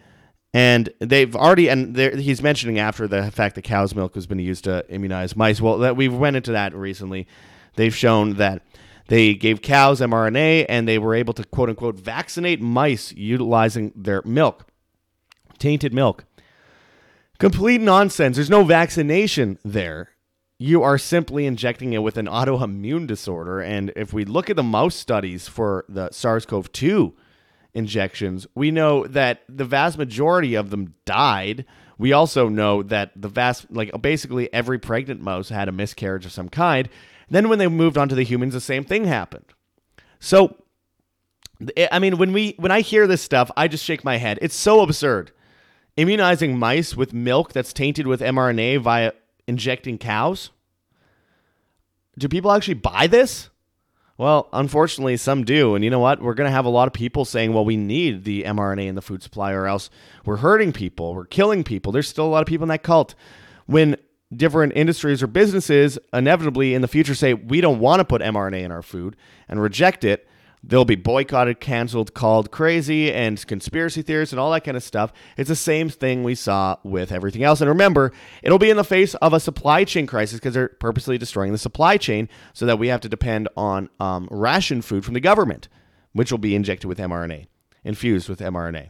And 0.55 0.89
they've 0.99 1.35
already, 1.35 1.67
and 1.67 1.97
he's 1.97 2.41
mentioning 2.41 2.79
after 2.79 3.09
the 3.09 3.29
fact 3.29 3.55
that 3.55 3.63
cow's 3.63 3.93
milk 3.93 4.15
has 4.15 4.25
been 4.25 4.39
used 4.39 4.63
to 4.63 4.85
immunize 4.87 5.35
mice. 5.35 5.59
Well, 5.59 5.79
that 5.79 5.97
we 5.97 6.07
went 6.07 6.37
into 6.37 6.53
that 6.53 6.73
recently. 6.73 7.27
They've 7.75 7.93
shown 7.93 8.35
that 8.35 8.61
they 9.09 9.33
gave 9.33 9.61
cows 9.61 9.99
mRNA 9.99 10.67
and 10.69 10.87
they 10.87 10.97
were 10.97 11.13
able 11.13 11.33
to 11.33 11.43
quote 11.43 11.67
unquote 11.67 11.99
vaccinate 11.99 12.61
mice 12.61 13.11
utilizing 13.11 13.91
their 13.97 14.21
milk 14.23 14.65
tainted 15.59 15.93
milk. 15.93 16.23
Complete 17.37 17.81
nonsense. 17.81 18.37
There's 18.37 18.49
no 18.49 18.63
vaccination 18.63 19.59
there. 19.65 20.11
You 20.57 20.83
are 20.83 20.97
simply 20.97 21.45
injecting 21.45 21.91
it 21.91 22.01
with 22.01 22.15
an 22.15 22.27
autoimmune 22.27 23.07
disorder. 23.07 23.59
And 23.59 23.91
if 23.97 24.13
we 24.13 24.23
look 24.23 24.49
at 24.49 24.55
the 24.55 24.63
mouse 24.63 24.95
studies 24.95 25.49
for 25.49 25.83
the 25.89 26.11
SARS 26.11 26.45
CoV 26.45 26.71
2 26.71 27.13
injections, 27.75 28.47
we 28.55 28.71
know 28.71 29.05
that 29.07 29.43
the 29.47 29.65
vast 29.65 29.97
majority 29.97 30.55
of 30.55 30.69
them 30.69 30.95
died. 31.05 31.65
We 31.97 32.13
also 32.13 32.49
know 32.49 32.81
that 32.83 33.11
the 33.15 33.27
vast, 33.27 33.69
like 33.69 33.91
basically 34.01 34.51
every 34.53 34.79
pregnant 34.79 35.21
mouse 35.21 35.49
had 35.49 35.67
a 35.67 35.71
miscarriage 35.71 36.25
of 36.25 36.31
some 36.31 36.49
kind. 36.49 36.89
Then 37.29 37.49
when 37.49 37.59
they 37.59 37.67
moved 37.67 37.97
on 37.97 38.09
to 38.09 38.15
the 38.15 38.23
humans, 38.23 38.53
the 38.53 38.61
same 38.61 38.83
thing 38.83 39.05
happened. 39.05 39.45
So, 40.19 40.55
I 41.91 41.99
mean, 41.99 42.17
when 42.17 42.33
we 42.33 42.55
when 42.57 42.71
I 42.71 42.81
hear 42.81 43.07
this 43.07 43.21
stuff, 43.21 43.49
I 43.55 43.67
just 43.67 43.83
shake 43.83 44.03
my 44.03 44.17
head. 44.17 44.39
It's 44.41 44.55
so 44.55 44.81
absurd 44.81 45.31
immunizing 45.97 46.57
mice 46.57 46.95
with 46.95 47.13
milk 47.13 47.53
that's 47.53 47.73
tainted 47.73 48.07
with 48.07 48.21
mRNA 48.21 48.81
via 48.81 49.11
injecting 49.47 49.97
cows? 49.97 50.51
Do 52.17 52.27
people 52.27 52.51
actually 52.51 52.75
buy 52.75 53.07
this? 53.07 53.49
Well, 54.17 54.47
unfortunately, 54.53 55.17
some 55.17 55.43
do. 55.43 55.75
And 55.75 55.83
you 55.83 55.89
know 55.89 55.99
what? 55.99 56.21
We're 56.21 56.35
going 56.35 56.47
to 56.47 56.55
have 56.55 56.65
a 56.65 56.69
lot 56.69 56.87
of 56.87 56.93
people 56.93 57.25
saying, 57.25 57.53
well, 57.53 57.65
we 57.65 57.75
need 57.75 58.23
the 58.23 58.43
mRNA 58.43 58.87
in 58.87 58.95
the 58.95 59.01
food 59.01 59.21
supply 59.21 59.51
or 59.51 59.67
else 59.67 59.89
we're 60.25 60.37
hurting 60.37 60.71
people, 60.71 61.13
we're 61.13 61.25
killing 61.25 61.63
people. 61.63 61.91
There's 61.91 62.07
still 62.07 62.25
a 62.25 62.27
lot 62.29 62.41
of 62.41 62.47
people 62.47 62.63
in 62.63 62.69
that 62.69 62.83
cult. 62.83 63.13
When 63.65 63.97
different 64.33 64.73
industries 64.75 65.21
or 65.21 65.27
businesses 65.27 65.99
inevitably 66.13 66.73
in 66.73 66.81
the 66.81 66.87
future 66.87 67.15
say, 67.15 67.33
we 67.33 67.61
don't 67.61 67.79
want 67.79 67.99
to 67.99 68.05
put 68.05 68.21
mRNA 68.21 68.63
in 68.63 68.71
our 68.71 68.81
food 68.81 69.15
and 69.47 69.61
reject 69.61 70.03
it, 70.03 70.27
they'll 70.67 70.85
be 70.85 70.95
boycotted, 70.95 71.59
canceled, 71.59 72.13
called 72.13 72.51
crazy, 72.51 73.11
and 73.13 73.45
conspiracy 73.47 74.01
theorists 74.01 74.33
and 74.33 74.39
all 74.39 74.51
that 74.51 74.63
kind 74.63 74.75
of 74.75 74.83
stuff. 74.83 75.13
It's 75.37 75.49
the 75.49 75.55
same 75.55 75.89
thing 75.89 76.23
we 76.23 76.35
saw 76.35 76.77
with 76.83 77.11
everything 77.11 77.43
else. 77.43 77.61
And 77.61 77.69
remember, 77.69 78.11
it'll 78.41 78.57
be 78.57 78.69
in 78.69 78.77
the 78.77 78.83
face 78.83 79.13
of 79.15 79.33
a 79.33 79.39
supply 79.39 79.83
chain 79.83 80.07
crisis 80.07 80.39
because 80.39 80.53
they're 80.53 80.69
purposely 80.69 81.17
destroying 81.17 81.51
the 81.51 81.57
supply 81.57 81.97
chain 81.97 82.29
so 82.53 82.65
that 82.65 82.79
we 82.79 82.87
have 82.87 83.01
to 83.01 83.09
depend 83.09 83.47
on 83.55 83.89
um, 83.99 84.27
ration 84.31 84.81
food 84.81 85.05
from 85.05 85.13
the 85.13 85.19
government, 85.19 85.67
which 86.13 86.31
will 86.31 86.39
be 86.39 86.55
injected 86.55 86.87
with 86.87 86.97
mRNA, 86.97 87.47
infused 87.83 88.29
with 88.29 88.39
mRNA. 88.39 88.89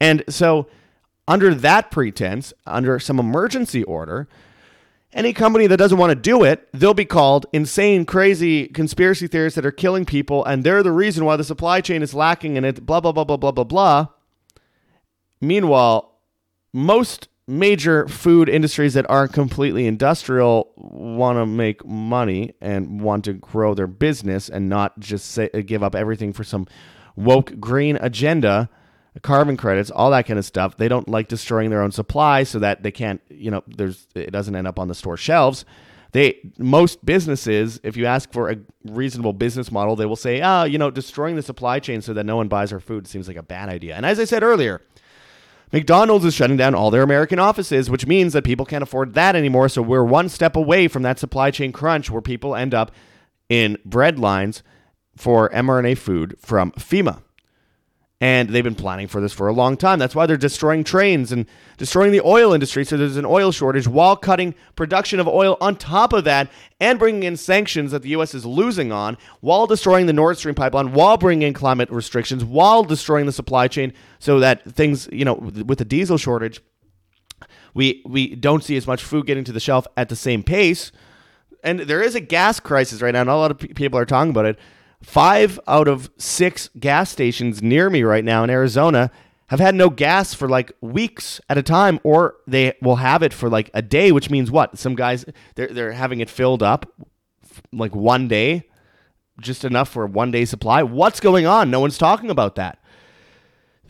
And 0.00 0.24
so, 0.28 0.68
under 1.28 1.54
that 1.54 1.90
pretense, 1.92 2.52
under 2.66 2.98
some 2.98 3.20
emergency 3.20 3.84
order, 3.84 4.28
any 5.12 5.32
company 5.32 5.66
that 5.66 5.76
doesn't 5.76 5.98
want 5.98 6.10
to 6.10 6.14
do 6.14 6.42
it, 6.42 6.68
they'll 6.72 6.94
be 6.94 7.04
called 7.04 7.46
insane, 7.52 8.04
crazy 8.06 8.66
conspiracy 8.68 9.26
theorists 9.26 9.56
that 9.56 9.66
are 9.66 9.72
killing 9.72 10.04
people, 10.04 10.44
and 10.44 10.64
they're 10.64 10.82
the 10.82 10.92
reason 10.92 11.24
why 11.24 11.36
the 11.36 11.44
supply 11.44 11.80
chain 11.80 12.02
is 12.02 12.14
lacking 12.14 12.56
and 12.56 12.64
it 12.64 12.86
blah 12.86 13.00
blah 13.00 13.12
blah 13.12 13.24
blah 13.24 13.36
blah 13.36 13.52
blah 13.52 13.64
blah. 13.64 14.06
Meanwhile, 15.40 16.12
most 16.72 17.28
major 17.46 18.06
food 18.08 18.48
industries 18.48 18.94
that 18.94 19.04
aren't 19.10 19.32
completely 19.32 19.86
industrial 19.86 20.72
want 20.76 21.38
to 21.38 21.44
make 21.44 21.84
money 21.84 22.54
and 22.60 23.00
want 23.00 23.24
to 23.24 23.32
grow 23.32 23.74
their 23.74 23.86
business 23.86 24.48
and 24.48 24.68
not 24.68 24.98
just 24.98 25.30
say, 25.32 25.48
give 25.66 25.82
up 25.82 25.94
everything 25.94 26.32
for 26.32 26.44
some 26.44 26.66
woke 27.16 27.58
green 27.60 27.96
agenda 28.00 28.70
carbon 29.20 29.56
credits, 29.56 29.90
all 29.90 30.10
that 30.10 30.26
kind 30.26 30.38
of 30.38 30.44
stuff. 30.44 30.76
They 30.76 30.88
don't 30.88 31.08
like 31.08 31.28
destroying 31.28 31.70
their 31.70 31.82
own 31.82 31.92
supply 31.92 32.44
so 32.44 32.58
that 32.60 32.82
they 32.82 32.90
can't, 32.90 33.20
you 33.28 33.50
know, 33.50 33.62
there's 33.66 34.06
it 34.14 34.30
doesn't 34.30 34.56
end 34.56 34.66
up 34.66 34.78
on 34.78 34.88
the 34.88 34.94
store 34.94 35.16
shelves. 35.16 35.64
They 36.12 36.38
most 36.58 37.04
businesses, 37.04 37.80
if 37.82 37.96
you 37.96 38.06
ask 38.06 38.32
for 38.32 38.50
a 38.50 38.56
reasonable 38.84 39.32
business 39.32 39.70
model, 39.72 39.96
they 39.96 40.06
will 40.06 40.16
say, 40.16 40.40
"Ah, 40.40 40.64
you 40.64 40.78
know, 40.78 40.90
destroying 40.90 41.36
the 41.36 41.42
supply 41.42 41.78
chain 41.78 42.00
so 42.02 42.12
that 42.14 42.24
no 42.24 42.36
one 42.36 42.48
buys 42.48 42.72
our 42.72 42.80
food 42.80 43.06
seems 43.06 43.28
like 43.28 43.36
a 43.36 43.42
bad 43.42 43.68
idea." 43.68 43.94
And 43.96 44.04
as 44.04 44.18
I 44.18 44.24
said 44.24 44.42
earlier, 44.42 44.82
McDonald's 45.72 46.26
is 46.26 46.34
shutting 46.34 46.58
down 46.58 46.74
all 46.74 46.90
their 46.90 47.02
American 47.02 47.38
offices, 47.38 47.88
which 47.88 48.06
means 48.06 48.34
that 48.34 48.44
people 48.44 48.66
can't 48.66 48.82
afford 48.82 49.14
that 49.14 49.34
anymore. 49.34 49.70
So 49.70 49.80
we're 49.80 50.04
one 50.04 50.28
step 50.28 50.54
away 50.54 50.86
from 50.86 51.02
that 51.02 51.18
supply 51.18 51.50
chain 51.50 51.72
crunch 51.72 52.10
where 52.10 52.20
people 52.20 52.54
end 52.54 52.74
up 52.74 52.92
in 53.48 53.78
bread 53.84 54.18
lines 54.18 54.62
for 55.16 55.48
mRNA 55.50 55.96
food 55.96 56.36
from 56.38 56.72
FEMA. 56.72 57.22
And 58.22 58.50
they've 58.50 58.62
been 58.62 58.76
planning 58.76 59.08
for 59.08 59.20
this 59.20 59.32
for 59.32 59.48
a 59.48 59.52
long 59.52 59.76
time. 59.76 59.98
That's 59.98 60.14
why 60.14 60.26
they're 60.26 60.36
destroying 60.36 60.84
trains 60.84 61.32
and 61.32 61.44
destroying 61.76 62.12
the 62.12 62.20
oil 62.20 62.52
industry. 62.52 62.84
So 62.84 62.96
there's 62.96 63.16
an 63.16 63.26
oil 63.26 63.50
shortage 63.50 63.88
while 63.88 64.14
cutting 64.14 64.54
production 64.76 65.18
of 65.18 65.26
oil 65.26 65.56
on 65.60 65.74
top 65.74 66.12
of 66.12 66.22
that 66.22 66.48
and 66.78 67.00
bringing 67.00 67.24
in 67.24 67.36
sanctions 67.36 67.90
that 67.90 68.02
the 68.02 68.10
U.S. 68.10 68.32
is 68.32 68.46
losing 68.46 68.92
on 68.92 69.18
while 69.40 69.66
destroying 69.66 70.06
the 70.06 70.12
Nord 70.12 70.38
Stream 70.38 70.54
pipeline, 70.54 70.92
while 70.92 71.16
bringing 71.16 71.48
in 71.48 71.52
climate 71.52 71.90
restrictions, 71.90 72.44
while 72.44 72.84
destroying 72.84 73.26
the 73.26 73.32
supply 73.32 73.66
chain 73.66 73.92
so 74.20 74.38
that 74.38 74.62
things, 74.70 75.08
you 75.10 75.24
know, 75.24 75.34
with 75.34 75.78
the 75.78 75.84
diesel 75.84 76.16
shortage, 76.16 76.60
we, 77.74 78.04
we 78.06 78.36
don't 78.36 78.62
see 78.62 78.76
as 78.76 78.86
much 78.86 79.02
food 79.02 79.26
getting 79.26 79.42
to 79.42 79.52
the 79.52 79.58
shelf 79.58 79.84
at 79.96 80.08
the 80.08 80.14
same 80.14 80.44
pace. 80.44 80.92
And 81.64 81.80
there 81.80 82.00
is 82.00 82.14
a 82.14 82.20
gas 82.20 82.60
crisis 82.60 83.02
right 83.02 83.12
now. 83.12 83.24
Not 83.24 83.34
a 83.34 83.40
lot 83.40 83.50
of 83.50 83.58
people 83.58 83.98
are 83.98 84.06
talking 84.06 84.30
about 84.30 84.46
it 84.46 84.60
Five 85.02 85.58
out 85.66 85.88
of 85.88 86.10
six 86.16 86.70
gas 86.78 87.10
stations 87.10 87.62
near 87.62 87.90
me 87.90 88.02
right 88.02 88.24
now 88.24 88.44
in 88.44 88.50
Arizona 88.50 89.10
have 89.48 89.60
had 89.60 89.74
no 89.74 89.90
gas 89.90 90.32
for 90.32 90.48
like 90.48 90.72
weeks 90.80 91.40
at 91.48 91.58
a 91.58 91.62
time, 91.62 92.00
or 92.04 92.36
they 92.46 92.74
will 92.80 92.96
have 92.96 93.22
it 93.22 93.34
for 93.34 93.50
like 93.50 93.70
a 93.74 93.82
day, 93.82 94.10
which 94.10 94.30
means 94.30 94.50
what? 94.50 94.78
Some 94.78 94.94
guys 94.94 95.24
they're 95.56 95.68
they're 95.68 95.92
having 95.92 96.20
it 96.20 96.30
filled 96.30 96.62
up 96.62 96.90
like 97.72 97.94
one 97.94 98.28
day, 98.28 98.68
just 99.40 99.64
enough 99.64 99.88
for 99.90 100.06
one 100.06 100.30
day 100.30 100.44
supply. 100.44 100.82
What's 100.82 101.20
going 101.20 101.44
on? 101.46 101.70
No 101.70 101.80
one's 101.80 101.98
talking 101.98 102.30
about 102.30 102.54
that. 102.54 102.78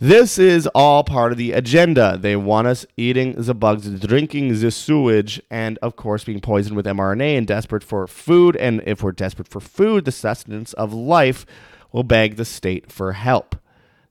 This 0.03 0.37
is 0.37 0.67
all 0.75 1.05
part 1.05 1.31
of 1.31 1.39
the 1.39 1.53
agenda. 1.53 2.19
They 2.21 2.35
want 2.35 2.67
us 2.67 2.85
eating 2.97 3.35
the 3.35 3.55
bugs, 3.55 3.89
drinking 4.01 4.49
the 4.49 4.73
sewage, 4.73 5.41
and 5.49 5.79
of 5.81 5.95
course 5.95 6.25
being 6.25 6.41
poisoned 6.41 6.75
with 6.75 6.87
mRNA 6.87 7.39
and 7.39 7.47
desperate 7.47 7.85
for 7.85 8.09
food. 8.09 8.57
And 8.57 8.83
if 8.85 9.05
we're 9.05 9.13
desperate 9.13 9.47
for 9.47 9.61
food, 9.61 10.05
the 10.05 10.11
sustenance 10.11 10.73
of 10.73 10.93
life 10.93 11.47
will 11.93 12.03
beg 12.03 12.35
the 12.35 12.45
state 12.45 12.91
for 12.91 13.13
help. 13.13 13.55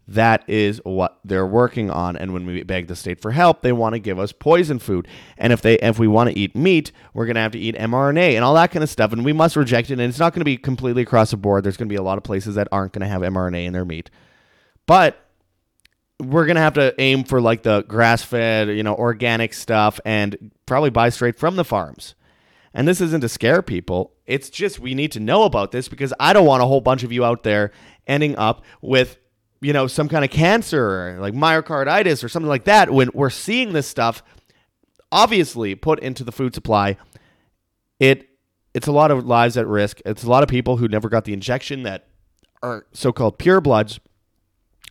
That 0.08 0.46
is 0.48 0.80
what 0.86 1.20
they're 1.26 1.46
working 1.46 1.90
on. 1.90 2.16
And 2.16 2.32
when 2.32 2.46
we 2.46 2.64
beg 2.64 2.88
the 2.88 2.96
state 2.96 3.20
for 3.20 3.32
help, 3.32 3.62
they 3.62 3.74
want 3.74 3.92
to 3.92 4.00
give 4.00 4.18
us 4.18 4.32
poison 4.32 4.80
food. 4.80 5.10
And 5.38 5.52
if 5.52 5.62
they 5.62 5.78
if 5.80 6.00
we 6.00 6.08
want 6.08 6.30
to 6.30 6.40
eat 6.40 6.56
meat, 6.56 6.94
we're 7.14 7.26
gonna 7.26 7.42
have 7.42 7.52
to 7.52 7.60
eat 7.60 7.76
mRNA 7.76 8.36
and 8.36 8.46
all 8.46 8.54
that 8.54 8.72
kind 8.72 8.82
of 8.82 8.90
stuff. 8.90 9.12
And 9.12 9.26
we 9.26 9.34
must 9.34 9.58
reject 9.58 9.90
it. 9.90 10.00
And 10.00 10.04
it's 10.04 10.20
not 10.20 10.34
gonna 10.34 10.46
be 10.46 10.56
completely 10.56 11.02
across 11.02 11.32
the 11.32 11.38
board. 11.38 11.66
There's 11.66 11.76
gonna 11.76 11.90
be 11.90 11.96
a 11.96 12.02
lot 12.02 12.18
of 12.18 12.24
places 12.24 12.56
that 12.56 12.70
aren't 12.72 12.94
gonna 12.94 13.10
have 13.10 13.24
mRNA 13.24 13.66
in 13.66 13.74
their 13.74 13.84
meat. 13.84 14.10
But 14.86 15.28
we're 16.22 16.46
gonna 16.46 16.62
have 16.62 16.76
to 16.76 16.94
aim 17.00 17.24
for 17.24 17.42
like 17.42 17.64
the 17.64 17.82
grass 17.84 18.24
fed, 18.24 18.70
you 18.70 18.84
know, 18.84 18.96
organic 18.96 19.54
stuff 19.54 20.00
and 20.06 20.52
probably 20.66 20.90
buy 20.90 21.10
straight 21.10 21.38
from 21.38 21.56
the 21.56 21.66
farms. 21.66 22.16
And 22.74 22.88
this 22.88 23.02
isn't 23.02 23.22
to 23.22 23.30
scare 23.30 23.62
people. 23.62 24.14
It's 24.26 24.50
just 24.50 24.80
we 24.80 24.94
need 24.94 25.12
to 25.14 25.20
know 25.20 25.44
about 25.44 25.72
this 25.72 25.90
because 25.90 26.14
I 26.20 26.32
don't 26.34 26.46
want 26.46 26.64
a 26.64 26.66
whole 26.66 26.82
bunch 26.82 27.04
of 27.04 27.12
you 27.12 27.26
out 27.26 27.44
there 27.44 27.72
ending 28.08 28.38
up 28.38 28.64
with, 28.82 29.18
you 29.60 29.74
know, 29.74 29.88
some 29.88 30.08
kind 30.08 30.24
of 30.24 30.32
cancer 30.32 31.18
like 31.20 31.34
myocarditis 31.34 32.24
or 32.24 32.30
something 32.30 32.50
like 32.50 32.66
that 32.66 32.92
when 32.92 33.10
we're 33.14 33.30
seeing 33.30 33.74
this 33.74 33.88
stuff 33.88 34.24
obviously 35.12 35.76
put 35.76 36.00
into 36.00 36.24
the 36.24 36.32
food 36.32 36.56
supply. 36.56 36.98
It 38.00 38.30
it's 38.74 38.88
a 38.88 38.92
lot 38.94 39.12
of 39.12 39.26
lives 39.26 39.58
at 39.58 39.68
risk. 39.68 40.00
It's 40.06 40.24
a 40.24 40.30
lot 40.30 40.44
of 40.44 40.50
people 40.50 40.78
who 40.78 40.88
never 40.88 41.10
got 41.10 41.26
the 41.26 41.34
injection 41.34 41.84
that 41.84 42.08
are 42.64 42.86
so-called 42.94 43.38
pure 43.38 43.60
bloods 43.60 44.00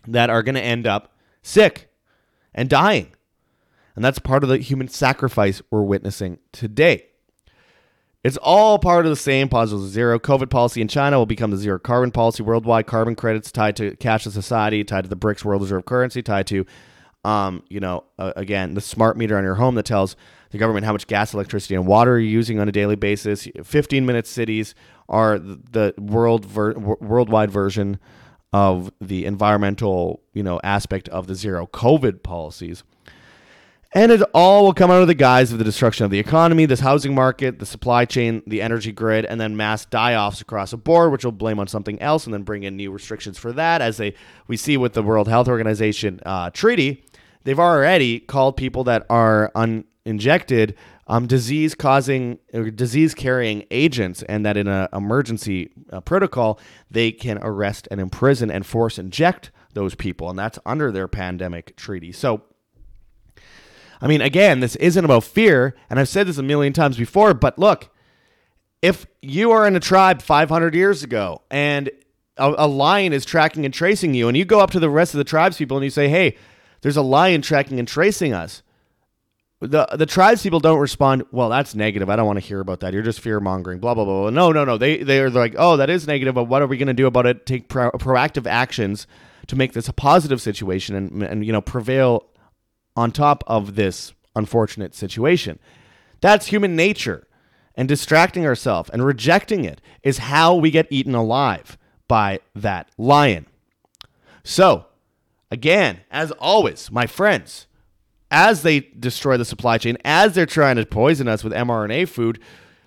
that 0.06 0.28
are 0.28 0.42
going 0.42 0.54
to 0.54 0.62
end 0.62 0.86
up 0.86 1.14
sick 1.42 1.90
and 2.55 2.68
dying. 2.68 3.14
And 3.96 4.05
that's 4.05 4.18
part 4.18 4.42
of 4.42 4.48
the 4.48 4.59
human 4.59 4.88
sacrifice 4.88 5.61
we're 5.70 5.83
witnessing 5.83 6.38
today. 6.53 7.07
It's 8.22 8.37
all 8.37 8.79
part 8.79 9.07
of 9.07 9.11
the 9.11 9.16
same 9.16 9.48
positive 9.48 9.88
zero. 9.88 10.18
COVID 10.18 10.50
policy 10.50 10.81
in 10.83 10.88
China 10.88 11.18
will 11.18 11.26
become 11.26 11.50
the 11.50 11.57
zero 11.57 11.79
carbon 11.79 12.11
policy 12.11 12.42
worldwide. 12.42 12.87
Carbon 12.87 13.14
credits 13.14 13.50
tied 13.50 13.76
to 13.76 13.96
cashless 13.96 14.33
society, 14.33 14.85
tied 14.85 15.05
to 15.05 15.09
the 15.09 15.16
BRICS 15.16 15.44
world 15.44 15.62
reserve 15.62 15.85
currency, 15.87 16.22
tied 16.22 16.46
to 16.48 16.66
Um, 17.22 17.64
you 17.68 17.81
know, 17.81 18.05
uh, 18.18 18.33
again, 18.37 18.72
the 18.72 18.81
smart 18.81 19.18
meter 19.18 19.37
on 19.37 19.44
your 19.44 19.57
home 19.57 19.74
that 19.74 19.85
tells 19.85 20.16
the 20.53 20.59
government 20.59 20.87
how 20.87 20.92
much 20.92 21.07
gas, 21.07 21.35
electricity, 21.35 21.74
and 21.74 21.87
water 21.87 22.18
you're 22.18 22.31
using 22.31 22.59
on 22.59 22.66
a 22.66 22.72
daily 22.72 22.96
basis. 22.96 23.46
15 23.62 24.07
minute 24.07 24.26
cities 24.26 24.74
are 25.07 25.38
the 25.38 25.92
world 25.98 26.46
ver- 26.46 26.72
worldwide 26.79 27.50
version 27.50 27.98
of 28.52 28.92
the 29.00 29.24
environmental, 29.26 30.22
you 30.34 30.42
know, 30.42 30.60
aspect 30.64 31.08
of 31.10 31.26
the 31.26 31.34
zero 31.34 31.66
COVID 31.66 32.22
policies. 32.22 32.82
And 33.92 34.12
it 34.12 34.22
all 34.32 34.64
will 34.64 34.72
come 34.72 34.90
of 34.90 35.08
the 35.08 35.14
guise 35.14 35.50
of 35.50 35.58
the 35.58 35.64
destruction 35.64 36.04
of 36.04 36.12
the 36.12 36.20
economy, 36.20 36.64
this 36.64 36.78
housing 36.78 37.12
market, 37.12 37.58
the 37.58 37.66
supply 37.66 38.04
chain, 38.04 38.40
the 38.46 38.62
energy 38.62 38.92
grid, 38.92 39.24
and 39.24 39.40
then 39.40 39.56
mass 39.56 39.84
die-offs 39.84 40.40
across 40.40 40.70
the 40.70 40.76
board, 40.76 41.10
which 41.10 41.24
will 41.24 41.32
blame 41.32 41.58
on 41.58 41.66
something 41.66 42.00
else, 42.00 42.24
and 42.24 42.32
then 42.32 42.44
bring 42.44 42.62
in 42.62 42.76
new 42.76 42.92
restrictions 42.92 43.36
for 43.36 43.52
that. 43.52 43.82
As 43.82 43.96
they 43.96 44.14
we 44.46 44.56
see 44.56 44.76
with 44.76 44.92
the 44.92 45.02
World 45.02 45.26
Health 45.26 45.48
Organization 45.48 46.20
uh, 46.24 46.50
treaty, 46.50 47.04
they've 47.42 47.58
already 47.58 48.20
called 48.20 48.56
people 48.56 48.84
that 48.84 49.04
are 49.10 49.50
uninjected 49.56 50.76
um, 51.11 51.27
disease 51.27 51.75
causing 51.75 52.38
or 52.55 52.70
disease 52.70 53.14
carrying 53.14 53.64
agents, 53.73 54.23
and 54.23 54.46
that 54.46 54.57
in 54.57 54.68
an 54.68 54.87
emergency 54.92 55.73
uh, 55.90 56.01
protocol, 56.01 56.61
they 56.88 57.11
can 57.11 57.37
arrest 57.42 57.88
and 57.90 58.01
imprison 58.01 58.49
and 58.49 58.64
force 58.64 58.96
inject 58.96 59.51
those 59.75 59.96
people, 59.96 60.31
and 60.31 60.38
that's 60.38 60.61
under 60.64 60.92
their 60.92 61.09
pandemic 61.09 61.75
treaty. 61.75 62.12
So, 62.12 62.42
I 64.01 64.07
mean, 64.07 64.20
again, 64.20 64.61
this 64.61 64.77
isn't 64.77 65.05
about 65.05 65.25
fear, 65.25 65.75
and 65.90 65.99
I've 65.99 66.09
said 66.09 66.29
this 66.29 66.38
a 66.38 66.44
million 66.44 66.73
times 66.73 66.96
before, 66.96 67.35
but 67.35 67.59
look, 67.59 67.90
if 68.81 69.05
you 69.20 69.51
are 69.51 69.66
in 69.66 69.75
a 69.75 69.81
tribe 69.81 70.23
500 70.23 70.77
years 70.77 71.03
ago 71.03 71.42
and 71.51 71.90
a, 72.37 72.55
a 72.57 72.68
lion 72.68 73.12
is 73.12 73.25
tracking 73.25 73.64
and 73.64 73.75
tracing 73.75 74.14
you, 74.14 74.29
and 74.29 74.37
you 74.37 74.44
go 74.44 74.61
up 74.61 74.70
to 74.70 74.81
the 74.81 74.88
rest 74.88 75.12
of 75.12 75.18
the 75.18 75.25
tribes 75.25 75.57
people 75.57 75.77
and 75.77 75.83
you 75.83 75.90
say, 75.90 76.09
hey, 76.09 76.37
there's 76.83 76.96
a 76.96 77.03
lion 77.03 77.42
tracking 77.42 77.81
and 77.81 77.88
tracing 77.88 78.33
us 78.33 78.62
the 79.61 79.87
the 79.92 80.07
tribes 80.07 80.42
people 80.42 80.61
don't 80.61 80.79
respond. 80.79 81.25
Well, 81.31 81.51
that's 81.51 81.75
negative. 81.75 82.09
I 82.09 82.16
don't 82.16 82.27
want 82.27 82.38
to 82.38 82.44
hear 82.46 82.61
about 82.61 82.81
that. 82.81 82.94
You're 82.94 83.03
just 83.03 83.20
fear 83.20 83.40
mongering. 83.40 83.79
Blah 83.79 83.94
blah 83.94 84.05
blah. 84.05 84.31
No 84.31 84.53
no 84.53 84.64
no. 84.64 84.79
They 84.79 85.03
they 85.03 85.20
are 85.20 85.31
like, 85.31 85.55
oh, 85.59 85.77
that 85.77 85.90
is 85.90 86.07
negative. 86.07 86.35
But 86.35 86.44
what 86.44 86.62
are 86.62 86.66
we 86.66 86.79
going 86.79 86.88
to 86.88 86.94
do 86.94 87.07
about 87.07 87.27
it? 87.27 87.44
Take 87.44 87.68
pro- 87.68 87.90
proactive 87.92 88.46
actions 88.46 89.07
to 89.49 89.57
make 89.57 89.73
this 89.73 89.88
a 89.88 89.92
positive 89.92 90.40
situation 90.40 90.94
and 90.94 91.23
and 91.23 91.44
you 91.44 91.53
know 91.53 91.61
prevail 91.61 92.27
on 92.96 93.12
top 93.12 93.44
of 93.46 93.75
this 93.75 94.14
unfortunate 94.35 94.94
situation. 94.94 95.59
That's 96.20 96.46
human 96.46 96.75
nature. 96.75 97.27
And 97.77 97.88
distracting 97.88 98.44
ourselves 98.44 98.90
and 98.90 99.05
rejecting 99.05 99.64
it 99.64 99.81
is 100.03 100.18
how 100.18 100.55
we 100.55 100.70
get 100.70 100.88
eaten 100.90 101.14
alive 101.14 101.79
by 102.09 102.40
that 102.55 102.90
lion. 102.99 103.46
So, 104.42 104.87
again, 105.51 106.01
as 106.11 106.31
always, 106.33 106.90
my 106.90 107.07
friends, 107.07 107.68
as 108.30 108.62
they 108.62 108.80
destroy 108.80 109.36
the 109.36 109.44
supply 109.44 109.78
chain, 109.78 109.96
as 110.04 110.34
they're 110.34 110.46
trying 110.46 110.76
to 110.76 110.86
poison 110.86 111.28
us 111.28 111.42
with 111.42 111.52
mRNA 111.52 112.08
food, 112.08 112.40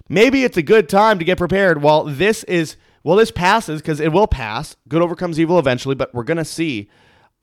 maybe 0.09 0.43
it's 0.43 0.57
a 0.57 0.63
good 0.63 0.87
time 0.87 1.19
to 1.19 1.25
get 1.25 1.37
prepared. 1.37 1.81
While 1.81 2.05
this 2.05 2.43
is, 2.45 2.77
well, 3.03 3.17
this 3.17 3.31
passes 3.31 3.81
because 3.81 3.99
it 3.99 4.11
will 4.13 4.27
pass. 4.27 4.75
Good 4.87 5.01
overcomes 5.01 5.39
evil 5.39 5.59
eventually, 5.59 5.95
but 5.95 6.13
we're 6.13 6.23
going 6.23 6.37
to 6.37 6.45
see 6.45 6.89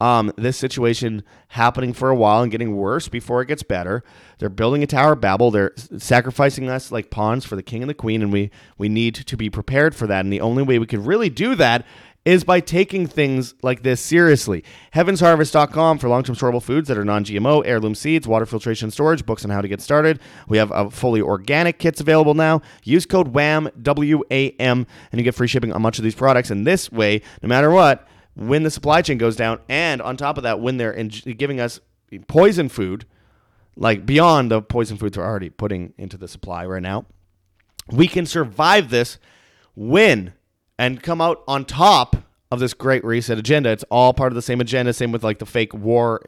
um, 0.00 0.32
this 0.36 0.56
situation 0.56 1.22
happening 1.48 1.92
for 1.92 2.08
a 2.08 2.16
while 2.16 2.42
and 2.42 2.50
getting 2.50 2.74
worse 2.74 3.08
before 3.08 3.42
it 3.42 3.46
gets 3.46 3.62
better. 3.62 4.02
They're 4.38 4.48
building 4.48 4.82
a 4.82 4.86
Tower 4.86 5.12
of 5.12 5.20
Babel. 5.20 5.50
They're 5.50 5.72
sacrificing 5.98 6.70
us 6.70 6.90
like 6.90 7.10
pawns 7.10 7.44
for 7.44 7.54
the 7.54 7.62
king 7.62 7.82
and 7.82 7.90
the 7.90 7.94
queen, 7.94 8.22
and 8.22 8.32
we 8.32 8.50
we 8.78 8.88
need 8.88 9.14
to 9.14 9.36
be 9.36 9.50
prepared 9.50 9.94
for 9.94 10.06
that. 10.06 10.24
And 10.24 10.32
the 10.32 10.40
only 10.40 10.62
way 10.62 10.78
we 10.78 10.86
could 10.86 11.04
really 11.04 11.28
do 11.28 11.54
that 11.56 11.84
is 12.24 12.44
by 12.44 12.60
taking 12.60 13.06
things 13.06 13.54
like 13.62 13.82
this 13.82 14.00
seriously. 14.00 14.62
Heavensharvest.com 14.94 15.98
for 15.98 16.08
long 16.08 16.22
term 16.22 16.36
storable 16.36 16.62
foods 16.62 16.88
that 16.88 16.98
are 16.98 17.04
non 17.04 17.24
GMO, 17.24 17.62
heirloom 17.64 17.94
seeds, 17.94 18.28
water 18.28 18.46
filtration 18.46 18.90
storage, 18.90 19.24
books 19.24 19.44
on 19.44 19.50
how 19.50 19.60
to 19.60 19.68
get 19.68 19.80
started. 19.80 20.20
We 20.48 20.58
have 20.58 20.70
uh, 20.72 20.90
fully 20.90 21.22
organic 21.22 21.78
kits 21.78 22.00
available 22.00 22.34
now. 22.34 22.60
Use 22.84 23.06
code 23.06 23.28
WHAM, 23.28 23.70
W 23.80 24.22
A 24.30 24.50
M, 24.52 24.86
and 25.10 25.18
you 25.18 25.24
get 25.24 25.34
free 25.34 25.48
shipping 25.48 25.72
on 25.72 25.80
much 25.82 25.98
of 25.98 26.04
these 26.04 26.14
products. 26.14 26.50
And 26.50 26.66
this 26.66 26.92
way, 26.92 27.22
no 27.42 27.48
matter 27.48 27.70
what, 27.70 28.06
when 28.34 28.62
the 28.62 28.70
supply 28.70 29.02
chain 29.02 29.18
goes 29.18 29.36
down, 29.36 29.58
and 29.68 30.02
on 30.02 30.16
top 30.16 30.36
of 30.36 30.42
that, 30.42 30.60
when 30.60 30.76
they're 30.76 30.92
in- 30.92 31.08
giving 31.08 31.58
us 31.58 31.80
poison 32.28 32.68
food, 32.68 33.06
like 33.76 34.04
beyond 34.04 34.50
the 34.50 34.60
poison 34.60 34.98
foods 34.98 35.16
we're 35.16 35.24
already 35.24 35.48
putting 35.48 35.94
into 35.96 36.18
the 36.18 36.28
supply 36.28 36.66
right 36.66 36.82
now, 36.82 37.06
we 37.90 38.06
can 38.06 38.26
survive 38.26 38.90
this 38.90 39.18
when 39.74 40.34
and 40.80 41.02
come 41.02 41.20
out 41.20 41.44
on 41.46 41.66
top 41.66 42.16
of 42.50 42.58
this 42.58 42.72
great 42.72 43.04
reset 43.04 43.38
agenda. 43.38 43.68
It's 43.68 43.84
all 43.90 44.14
part 44.14 44.32
of 44.32 44.34
the 44.34 44.40
same 44.40 44.62
agenda. 44.62 44.94
Same 44.94 45.12
with 45.12 45.22
like 45.22 45.38
the 45.38 45.44
fake 45.44 45.74
war 45.74 46.22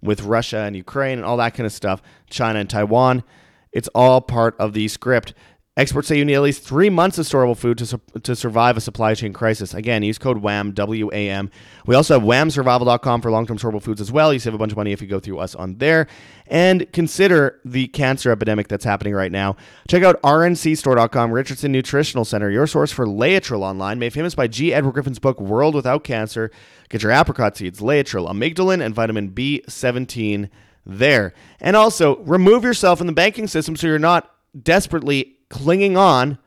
with 0.00 0.22
Russia 0.22 0.60
and 0.60 0.74
Ukraine 0.74 1.18
and 1.18 1.26
all 1.26 1.36
that 1.36 1.52
kind 1.52 1.66
of 1.66 1.72
stuff, 1.74 2.00
China 2.30 2.58
and 2.58 2.70
Taiwan. 2.70 3.22
It's 3.70 3.88
all 3.88 4.22
part 4.22 4.56
of 4.58 4.72
the 4.72 4.88
script. 4.88 5.34
Experts 5.78 6.08
say 6.08 6.18
you 6.18 6.24
need 6.24 6.34
at 6.34 6.42
least 6.42 6.64
three 6.64 6.90
months 6.90 7.18
of 7.18 7.24
storable 7.24 7.56
food 7.56 7.78
to, 7.78 7.86
su- 7.86 8.00
to 8.24 8.34
survive 8.34 8.76
a 8.76 8.80
supply 8.80 9.14
chain 9.14 9.32
crisis. 9.32 9.74
Again, 9.74 10.02
use 10.02 10.18
code 10.18 10.38
WHAM, 10.38 10.72
W 10.72 11.08
A 11.12 11.30
M. 11.30 11.50
We 11.86 11.94
also 11.94 12.18
have 12.18 12.26
whamsurvival.com 12.26 13.22
for 13.22 13.30
long 13.30 13.46
term 13.46 13.58
storable 13.58 13.80
foods 13.80 14.00
as 14.00 14.10
well. 14.10 14.32
You 14.32 14.40
save 14.40 14.54
a 14.54 14.58
bunch 14.58 14.72
of 14.72 14.76
money 14.76 14.90
if 14.90 15.00
you 15.00 15.06
go 15.06 15.20
through 15.20 15.38
us 15.38 15.54
on 15.54 15.76
there. 15.76 16.08
And 16.48 16.90
consider 16.92 17.60
the 17.64 17.86
cancer 17.86 18.32
epidemic 18.32 18.66
that's 18.66 18.84
happening 18.84 19.14
right 19.14 19.30
now. 19.30 19.54
Check 19.86 20.02
out 20.02 20.20
rncstore.com, 20.22 21.30
Richardson 21.30 21.70
Nutritional 21.70 22.24
Center, 22.24 22.50
your 22.50 22.66
source 22.66 22.90
for 22.90 23.06
Laetrile 23.06 23.62
online, 23.62 24.00
made 24.00 24.12
famous 24.12 24.34
by 24.34 24.48
G. 24.48 24.74
Edward 24.74 24.94
Griffin's 24.94 25.20
book, 25.20 25.40
World 25.40 25.76
Without 25.76 26.02
Cancer. 26.02 26.50
Get 26.88 27.04
your 27.04 27.12
apricot 27.12 27.56
seeds, 27.56 27.78
Laetrile, 27.78 28.28
amygdalin, 28.28 28.84
and 28.84 28.96
vitamin 28.96 29.30
B17 29.30 30.50
there. 30.84 31.34
And 31.60 31.76
also, 31.76 32.16
remove 32.18 32.64
yourself 32.64 32.98
from 32.98 33.06
the 33.06 33.12
banking 33.12 33.46
system 33.46 33.76
so 33.76 33.86
you're 33.86 34.00
not 34.00 34.34
desperately 34.60 35.37
clinging 35.48 35.96
on 35.96 36.38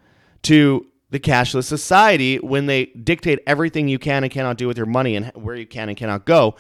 to 0.44 0.88
the 1.12 1.20
cashless 1.20 1.66
society 1.66 2.38
when 2.38 2.66
they 2.66 2.86
dictate 2.86 3.40
everything 3.46 3.88
you 3.88 4.00
can 4.00 4.24
and 4.24 4.32
cannot 4.32 4.58
do 4.58 4.68
with 4.68 4.78
your 4.78 4.86
money 4.86 5.16
and 5.16 5.28
where 5.36 5.56
you 5.56 5.68
can 5.68 5.90
and 5.90 5.98
cannot 5.98 6.26
go. 6.26 6.56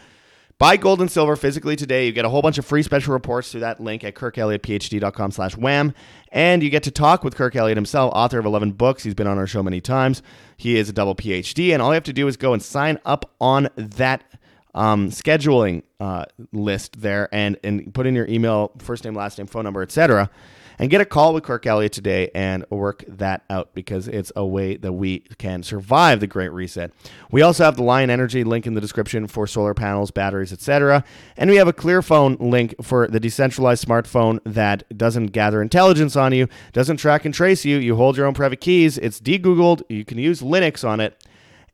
Buy 0.59 0.77
gold 0.77 1.01
and 1.01 1.09
silver 1.09 1.35
physically 1.35 1.75
today. 1.75 2.05
You 2.05 2.11
get 2.11 2.23
a 2.23 2.29
whole 2.29 2.43
bunch 2.43 2.59
of 2.59 2.65
free 2.65 2.83
special 2.83 3.13
reports 3.13 3.51
through 3.51 3.61
that 3.61 3.79
link 3.79 4.03
at 4.03 4.13
kirkelliottphd.com 4.13 5.31
slash 5.31 5.57
wham. 5.57 5.93
And 6.31 6.61
you 6.61 6.69
get 6.69 6.83
to 6.83 6.91
talk 6.91 7.23
with 7.23 7.35
Kirk 7.35 7.55
Elliott 7.55 7.77
himself, 7.77 8.11
author 8.13 8.37
of 8.37 8.45
11 8.45 8.73
books. 8.73 9.01
He's 9.01 9.15
been 9.15 9.25
on 9.25 9.39
our 9.39 9.47
show 9.47 9.63
many 9.63 9.81
times. 9.81 10.21
He 10.57 10.77
is 10.77 10.87
a 10.87 10.93
double 10.93 11.15
PhD. 11.15 11.73
And 11.73 11.81
all 11.81 11.89
you 11.89 11.95
have 11.95 12.03
to 12.03 12.13
do 12.13 12.27
is 12.27 12.37
go 12.37 12.53
and 12.53 12.61
sign 12.61 12.99
up 13.05 13.31
on 13.41 13.69
that 13.75 14.23
um, 14.75 15.09
scheduling 15.09 15.81
uh, 15.99 16.25
list 16.51 17.01
there 17.01 17.27
and, 17.31 17.57
and 17.63 17.91
put 17.91 18.05
in 18.05 18.13
your 18.13 18.27
email, 18.27 18.71
first 18.77 19.03
name, 19.03 19.15
last 19.15 19.39
name, 19.39 19.47
phone 19.47 19.63
number, 19.63 19.81
etc 19.81 20.29
and 20.79 20.89
get 20.89 21.01
a 21.01 21.05
call 21.05 21.33
with 21.33 21.43
Kirk 21.43 21.65
Elliott 21.65 21.93
today 21.93 22.29
and 22.33 22.65
work 22.69 23.03
that 23.07 23.43
out 23.49 23.73
because 23.73 24.07
it's 24.07 24.31
a 24.35 24.45
way 24.45 24.77
that 24.77 24.93
we 24.93 25.19
can 25.37 25.63
survive 25.63 26.19
the 26.19 26.27
Great 26.27 26.51
Reset. 26.51 26.91
We 27.31 27.41
also 27.41 27.63
have 27.63 27.75
the 27.75 27.83
Lion 27.83 28.09
Energy 28.09 28.43
link 28.43 28.65
in 28.65 28.73
the 28.73 28.81
description 28.81 29.27
for 29.27 29.47
solar 29.47 29.73
panels, 29.73 30.11
batteries, 30.11 30.51
etc. 30.51 31.03
And 31.37 31.49
we 31.49 31.57
have 31.57 31.67
a 31.67 31.73
Clearphone 31.73 32.37
link 32.39 32.75
for 32.81 33.07
the 33.07 33.19
decentralized 33.19 33.85
smartphone 33.85 34.39
that 34.45 34.97
doesn't 34.97 35.27
gather 35.27 35.61
intelligence 35.61 36.15
on 36.15 36.33
you, 36.33 36.47
doesn't 36.73 36.97
track 36.97 37.25
and 37.25 37.33
trace 37.33 37.65
you. 37.65 37.77
You 37.77 37.95
hold 37.95 38.17
your 38.17 38.25
own 38.25 38.33
private 38.33 38.61
keys. 38.61 38.97
It's 38.97 39.19
de-googled. 39.19 39.83
You 39.89 40.05
can 40.05 40.17
use 40.17 40.41
Linux 40.41 40.87
on 40.87 40.99
it, 40.99 41.25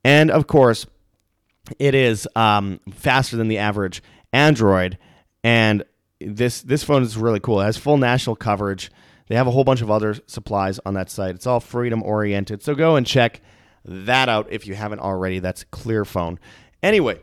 and 0.03 0.31
of 0.31 0.47
course, 0.47 0.85
it 1.79 1.93
is 1.95 2.27
um, 2.35 2.79
faster 2.91 3.35
than 3.35 3.47
the 3.47 3.57
average 3.57 4.01
Android 4.31 4.97
and 5.43 5.83
this 6.19 6.61
this 6.61 6.83
phone 6.83 7.03
is 7.03 7.17
really 7.17 7.39
cool. 7.39 7.61
It 7.61 7.65
has 7.65 7.77
full 7.77 7.97
national 7.97 8.35
coverage. 8.35 8.91
They 9.27 9.35
have 9.35 9.47
a 9.47 9.51
whole 9.51 9.63
bunch 9.63 9.81
of 9.81 9.91
other 9.91 10.15
supplies 10.25 10.79
on 10.85 10.93
that 10.93 11.09
site. 11.09 11.35
It's 11.35 11.47
all 11.47 11.59
freedom 11.59 12.01
oriented. 12.03 12.63
So 12.63 12.75
go 12.75 12.95
and 12.95 13.05
check 13.05 13.41
that 13.83 14.29
out 14.29 14.47
if 14.49 14.65
you 14.65 14.75
haven't 14.75 14.99
already. 14.99 15.39
That's 15.39 15.65
Clearphone. 15.65 16.37
Anyway, 16.81 17.19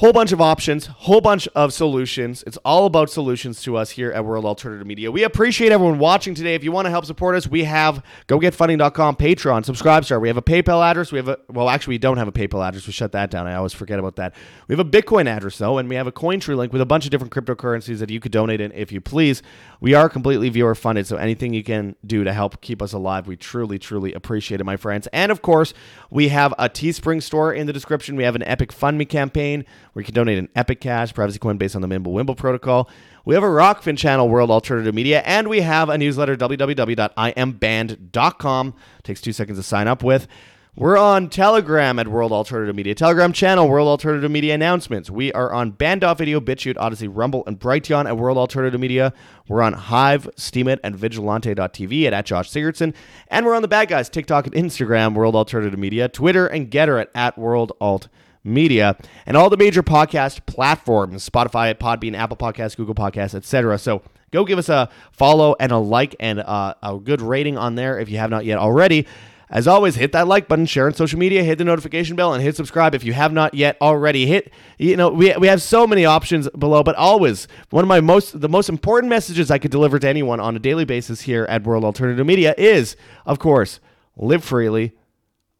Whole 0.00 0.12
bunch 0.12 0.30
of 0.30 0.42
options, 0.42 0.84
whole 0.88 1.22
bunch 1.22 1.48
of 1.54 1.72
solutions. 1.72 2.44
It's 2.46 2.58
all 2.66 2.84
about 2.84 3.08
solutions 3.08 3.62
to 3.62 3.78
us 3.78 3.88
here 3.88 4.12
at 4.12 4.26
World 4.26 4.44
Alternative 4.44 4.86
Media. 4.86 5.10
We 5.10 5.24
appreciate 5.24 5.72
everyone 5.72 5.98
watching 5.98 6.34
today. 6.34 6.54
If 6.54 6.62
you 6.62 6.70
want 6.70 6.84
to 6.84 6.90
help 6.90 7.06
support 7.06 7.34
us, 7.34 7.48
we 7.48 7.64
have 7.64 8.04
gogetfunding.com, 8.28 9.16
Patreon, 9.16 9.64
Subscribestar. 9.64 10.20
We 10.20 10.28
have 10.28 10.36
a 10.36 10.42
PayPal 10.42 10.84
address. 10.84 11.12
We 11.12 11.16
have 11.16 11.28
a 11.28 11.38
well, 11.48 11.70
actually, 11.70 11.94
we 11.94 11.98
don't 11.98 12.18
have 12.18 12.28
a 12.28 12.32
PayPal 12.32 12.62
address. 12.62 12.86
We 12.86 12.92
shut 12.92 13.12
that 13.12 13.30
down. 13.30 13.46
I 13.46 13.54
always 13.54 13.72
forget 13.72 13.98
about 13.98 14.16
that. 14.16 14.34
We 14.68 14.76
have 14.76 14.86
a 14.86 14.90
Bitcoin 14.90 15.28
address 15.28 15.56
though, 15.56 15.78
and 15.78 15.88
we 15.88 15.94
have 15.94 16.06
a 16.06 16.12
CoinTree 16.12 16.58
link 16.58 16.74
with 16.74 16.82
a 16.82 16.86
bunch 16.86 17.06
of 17.06 17.10
different 17.10 17.32
cryptocurrencies 17.32 17.98
that 18.00 18.10
you 18.10 18.20
could 18.20 18.32
donate 18.32 18.60
in 18.60 18.72
if 18.72 18.92
you 18.92 19.00
please. 19.00 19.42
We 19.80 19.94
are 19.94 20.10
completely 20.10 20.50
viewer 20.50 20.74
funded, 20.74 21.06
so 21.06 21.16
anything 21.16 21.54
you 21.54 21.64
can 21.64 21.96
do 22.04 22.22
to 22.22 22.34
help 22.34 22.60
keep 22.60 22.82
us 22.82 22.92
alive, 22.92 23.26
we 23.26 23.36
truly, 23.38 23.78
truly 23.78 24.12
appreciate 24.12 24.60
it, 24.60 24.64
my 24.64 24.76
friends. 24.76 25.08
And 25.14 25.32
of 25.32 25.40
course, 25.40 25.72
we 26.10 26.28
have 26.28 26.52
a 26.58 26.68
Teespring 26.68 27.22
store 27.22 27.54
in 27.54 27.66
the 27.66 27.72
description. 27.72 28.14
We 28.14 28.24
have 28.24 28.36
an 28.36 28.42
Epic 28.42 28.72
Fund 28.72 28.98
Me 28.98 29.06
campaign 29.06 29.64
where 29.96 30.02
you 30.02 30.04
can 30.04 30.14
donate 30.14 30.36
an 30.36 30.50
Epic 30.54 30.82
Cash 30.82 31.14
privacy 31.14 31.38
coin 31.38 31.56
based 31.56 31.74
on 31.74 31.80
the 31.80 31.88
Mimblewimble 31.88 32.36
protocol. 32.36 32.90
We 33.24 33.34
have 33.34 33.42
a 33.42 33.46
Rokfin 33.46 33.96
channel, 33.96 34.28
World 34.28 34.50
Alternative 34.50 34.94
Media, 34.94 35.22
and 35.24 35.48
we 35.48 35.62
have 35.62 35.88
a 35.88 35.96
newsletter, 35.96 36.36
www.imband.com. 36.36 38.74
Takes 39.04 39.22
two 39.22 39.32
seconds 39.32 39.58
to 39.58 39.62
sign 39.62 39.88
up 39.88 40.02
with. 40.02 40.28
We're 40.76 40.98
on 40.98 41.30
Telegram 41.30 41.98
at 41.98 42.08
World 42.08 42.32
Alternative 42.32 42.76
Media. 42.76 42.94
Telegram 42.94 43.32
channel, 43.32 43.70
World 43.70 43.88
Alternative 43.88 44.30
Media 44.30 44.54
Announcements. 44.54 45.08
We 45.08 45.32
are 45.32 45.50
on 45.50 45.70
Band.off 45.70 46.18
Video, 46.18 46.40
BitChute, 46.40 46.76
Odysee, 46.76 47.08
Rumble, 47.10 47.42
and 47.46 47.58
Brighteon 47.58 48.04
at 48.04 48.18
World 48.18 48.36
Alternative 48.36 48.78
Media. 48.78 49.14
We're 49.48 49.62
on 49.62 49.72
Hive, 49.72 50.28
Steemit, 50.36 50.78
and 50.84 50.94
Vigilante.tv 50.94 52.04
at, 52.04 52.12
at 52.12 52.26
Josh 52.26 52.50
Sigurdson. 52.50 52.92
And 53.28 53.46
we're 53.46 53.54
on 53.54 53.62
the 53.62 53.68
bad 53.68 53.88
guys, 53.88 54.10
TikTok 54.10 54.46
and 54.46 54.54
Instagram, 54.54 55.14
World 55.14 55.34
Alternative 55.34 55.78
Media, 55.78 56.10
Twitter 56.10 56.46
and 56.46 56.70
Gettr 56.70 57.00
at, 57.00 57.08
at 57.14 57.38
World 57.38 57.72
Alt 57.80 58.08
Media, 58.46 58.96
and 59.26 59.36
all 59.36 59.50
the 59.50 59.56
major 59.56 59.82
podcast 59.82 60.46
platforms, 60.46 61.28
Spotify, 61.28 61.74
Podbean, 61.74 62.16
Apple 62.16 62.36
Podcasts, 62.36 62.76
Google 62.76 62.94
Podcasts, 62.94 63.34
etc. 63.34 63.78
So 63.78 64.02
go 64.30 64.44
give 64.44 64.58
us 64.58 64.68
a 64.68 64.88
follow 65.12 65.56
and 65.60 65.72
a 65.72 65.78
like 65.78 66.14
and 66.20 66.40
uh, 66.40 66.74
a 66.82 66.98
good 66.98 67.20
rating 67.20 67.58
on 67.58 67.74
there 67.74 67.98
if 67.98 68.08
you 68.08 68.18
have 68.18 68.30
not 68.30 68.44
yet 68.44 68.58
already. 68.58 69.06
As 69.48 69.68
always, 69.68 69.94
hit 69.94 70.10
that 70.12 70.26
like 70.26 70.48
button, 70.48 70.66
share 70.66 70.86
on 70.86 70.94
social 70.94 71.20
media, 71.20 71.44
hit 71.44 71.58
the 71.58 71.64
notification 71.64 72.16
bell, 72.16 72.34
and 72.34 72.42
hit 72.42 72.56
subscribe 72.56 72.96
if 72.96 73.04
you 73.04 73.12
have 73.12 73.32
not 73.32 73.54
yet 73.54 73.76
already. 73.80 74.26
Hit, 74.26 74.52
you 74.76 74.96
know, 74.96 75.08
we, 75.08 75.36
we 75.36 75.46
have 75.46 75.62
so 75.62 75.86
many 75.86 76.04
options 76.04 76.48
below, 76.50 76.82
but 76.82 76.96
always 76.96 77.46
one 77.70 77.84
of 77.84 77.88
my 77.88 78.00
most, 78.00 78.40
the 78.40 78.48
most 78.48 78.68
important 78.68 79.08
messages 79.08 79.50
I 79.50 79.58
could 79.58 79.70
deliver 79.70 80.00
to 80.00 80.08
anyone 80.08 80.40
on 80.40 80.56
a 80.56 80.58
daily 80.58 80.84
basis 80.84 81.20
here 81.20 81.46
at 81.48 81.62
World 81.62 81.84
Alternative 81.84 82.26
Media 82.26 82.56
is, 82.58 82.96
of 83.24 83.38
course, 83.38 83.78
live 84.16 84.42
freely, 84.42 84.94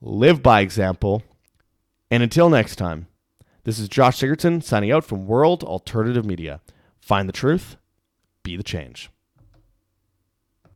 live 0.01 0.43
by 0.43 0.63
example, 0.63 1.23
and 2.11 2.23
until 2.23 2.49
next 2.49 2.77
time, 2.77 3.07
this 3.65 3.79
is 3.79 3.89
Josh 3.89 4.19
Sigurdson 4.19 4.63
signing 4.63 4.93
out 4.93 5.05
from 5.05 5.27
World 5.27 5.65
Alternative 5.65 6.25
Media. 6.25 6.61
Find 7.01 7.29
the 7.29 7.33
truth, 7.33 7.77
be 8.43 8.57
the 8.57 8.63
change. 8.63 9.11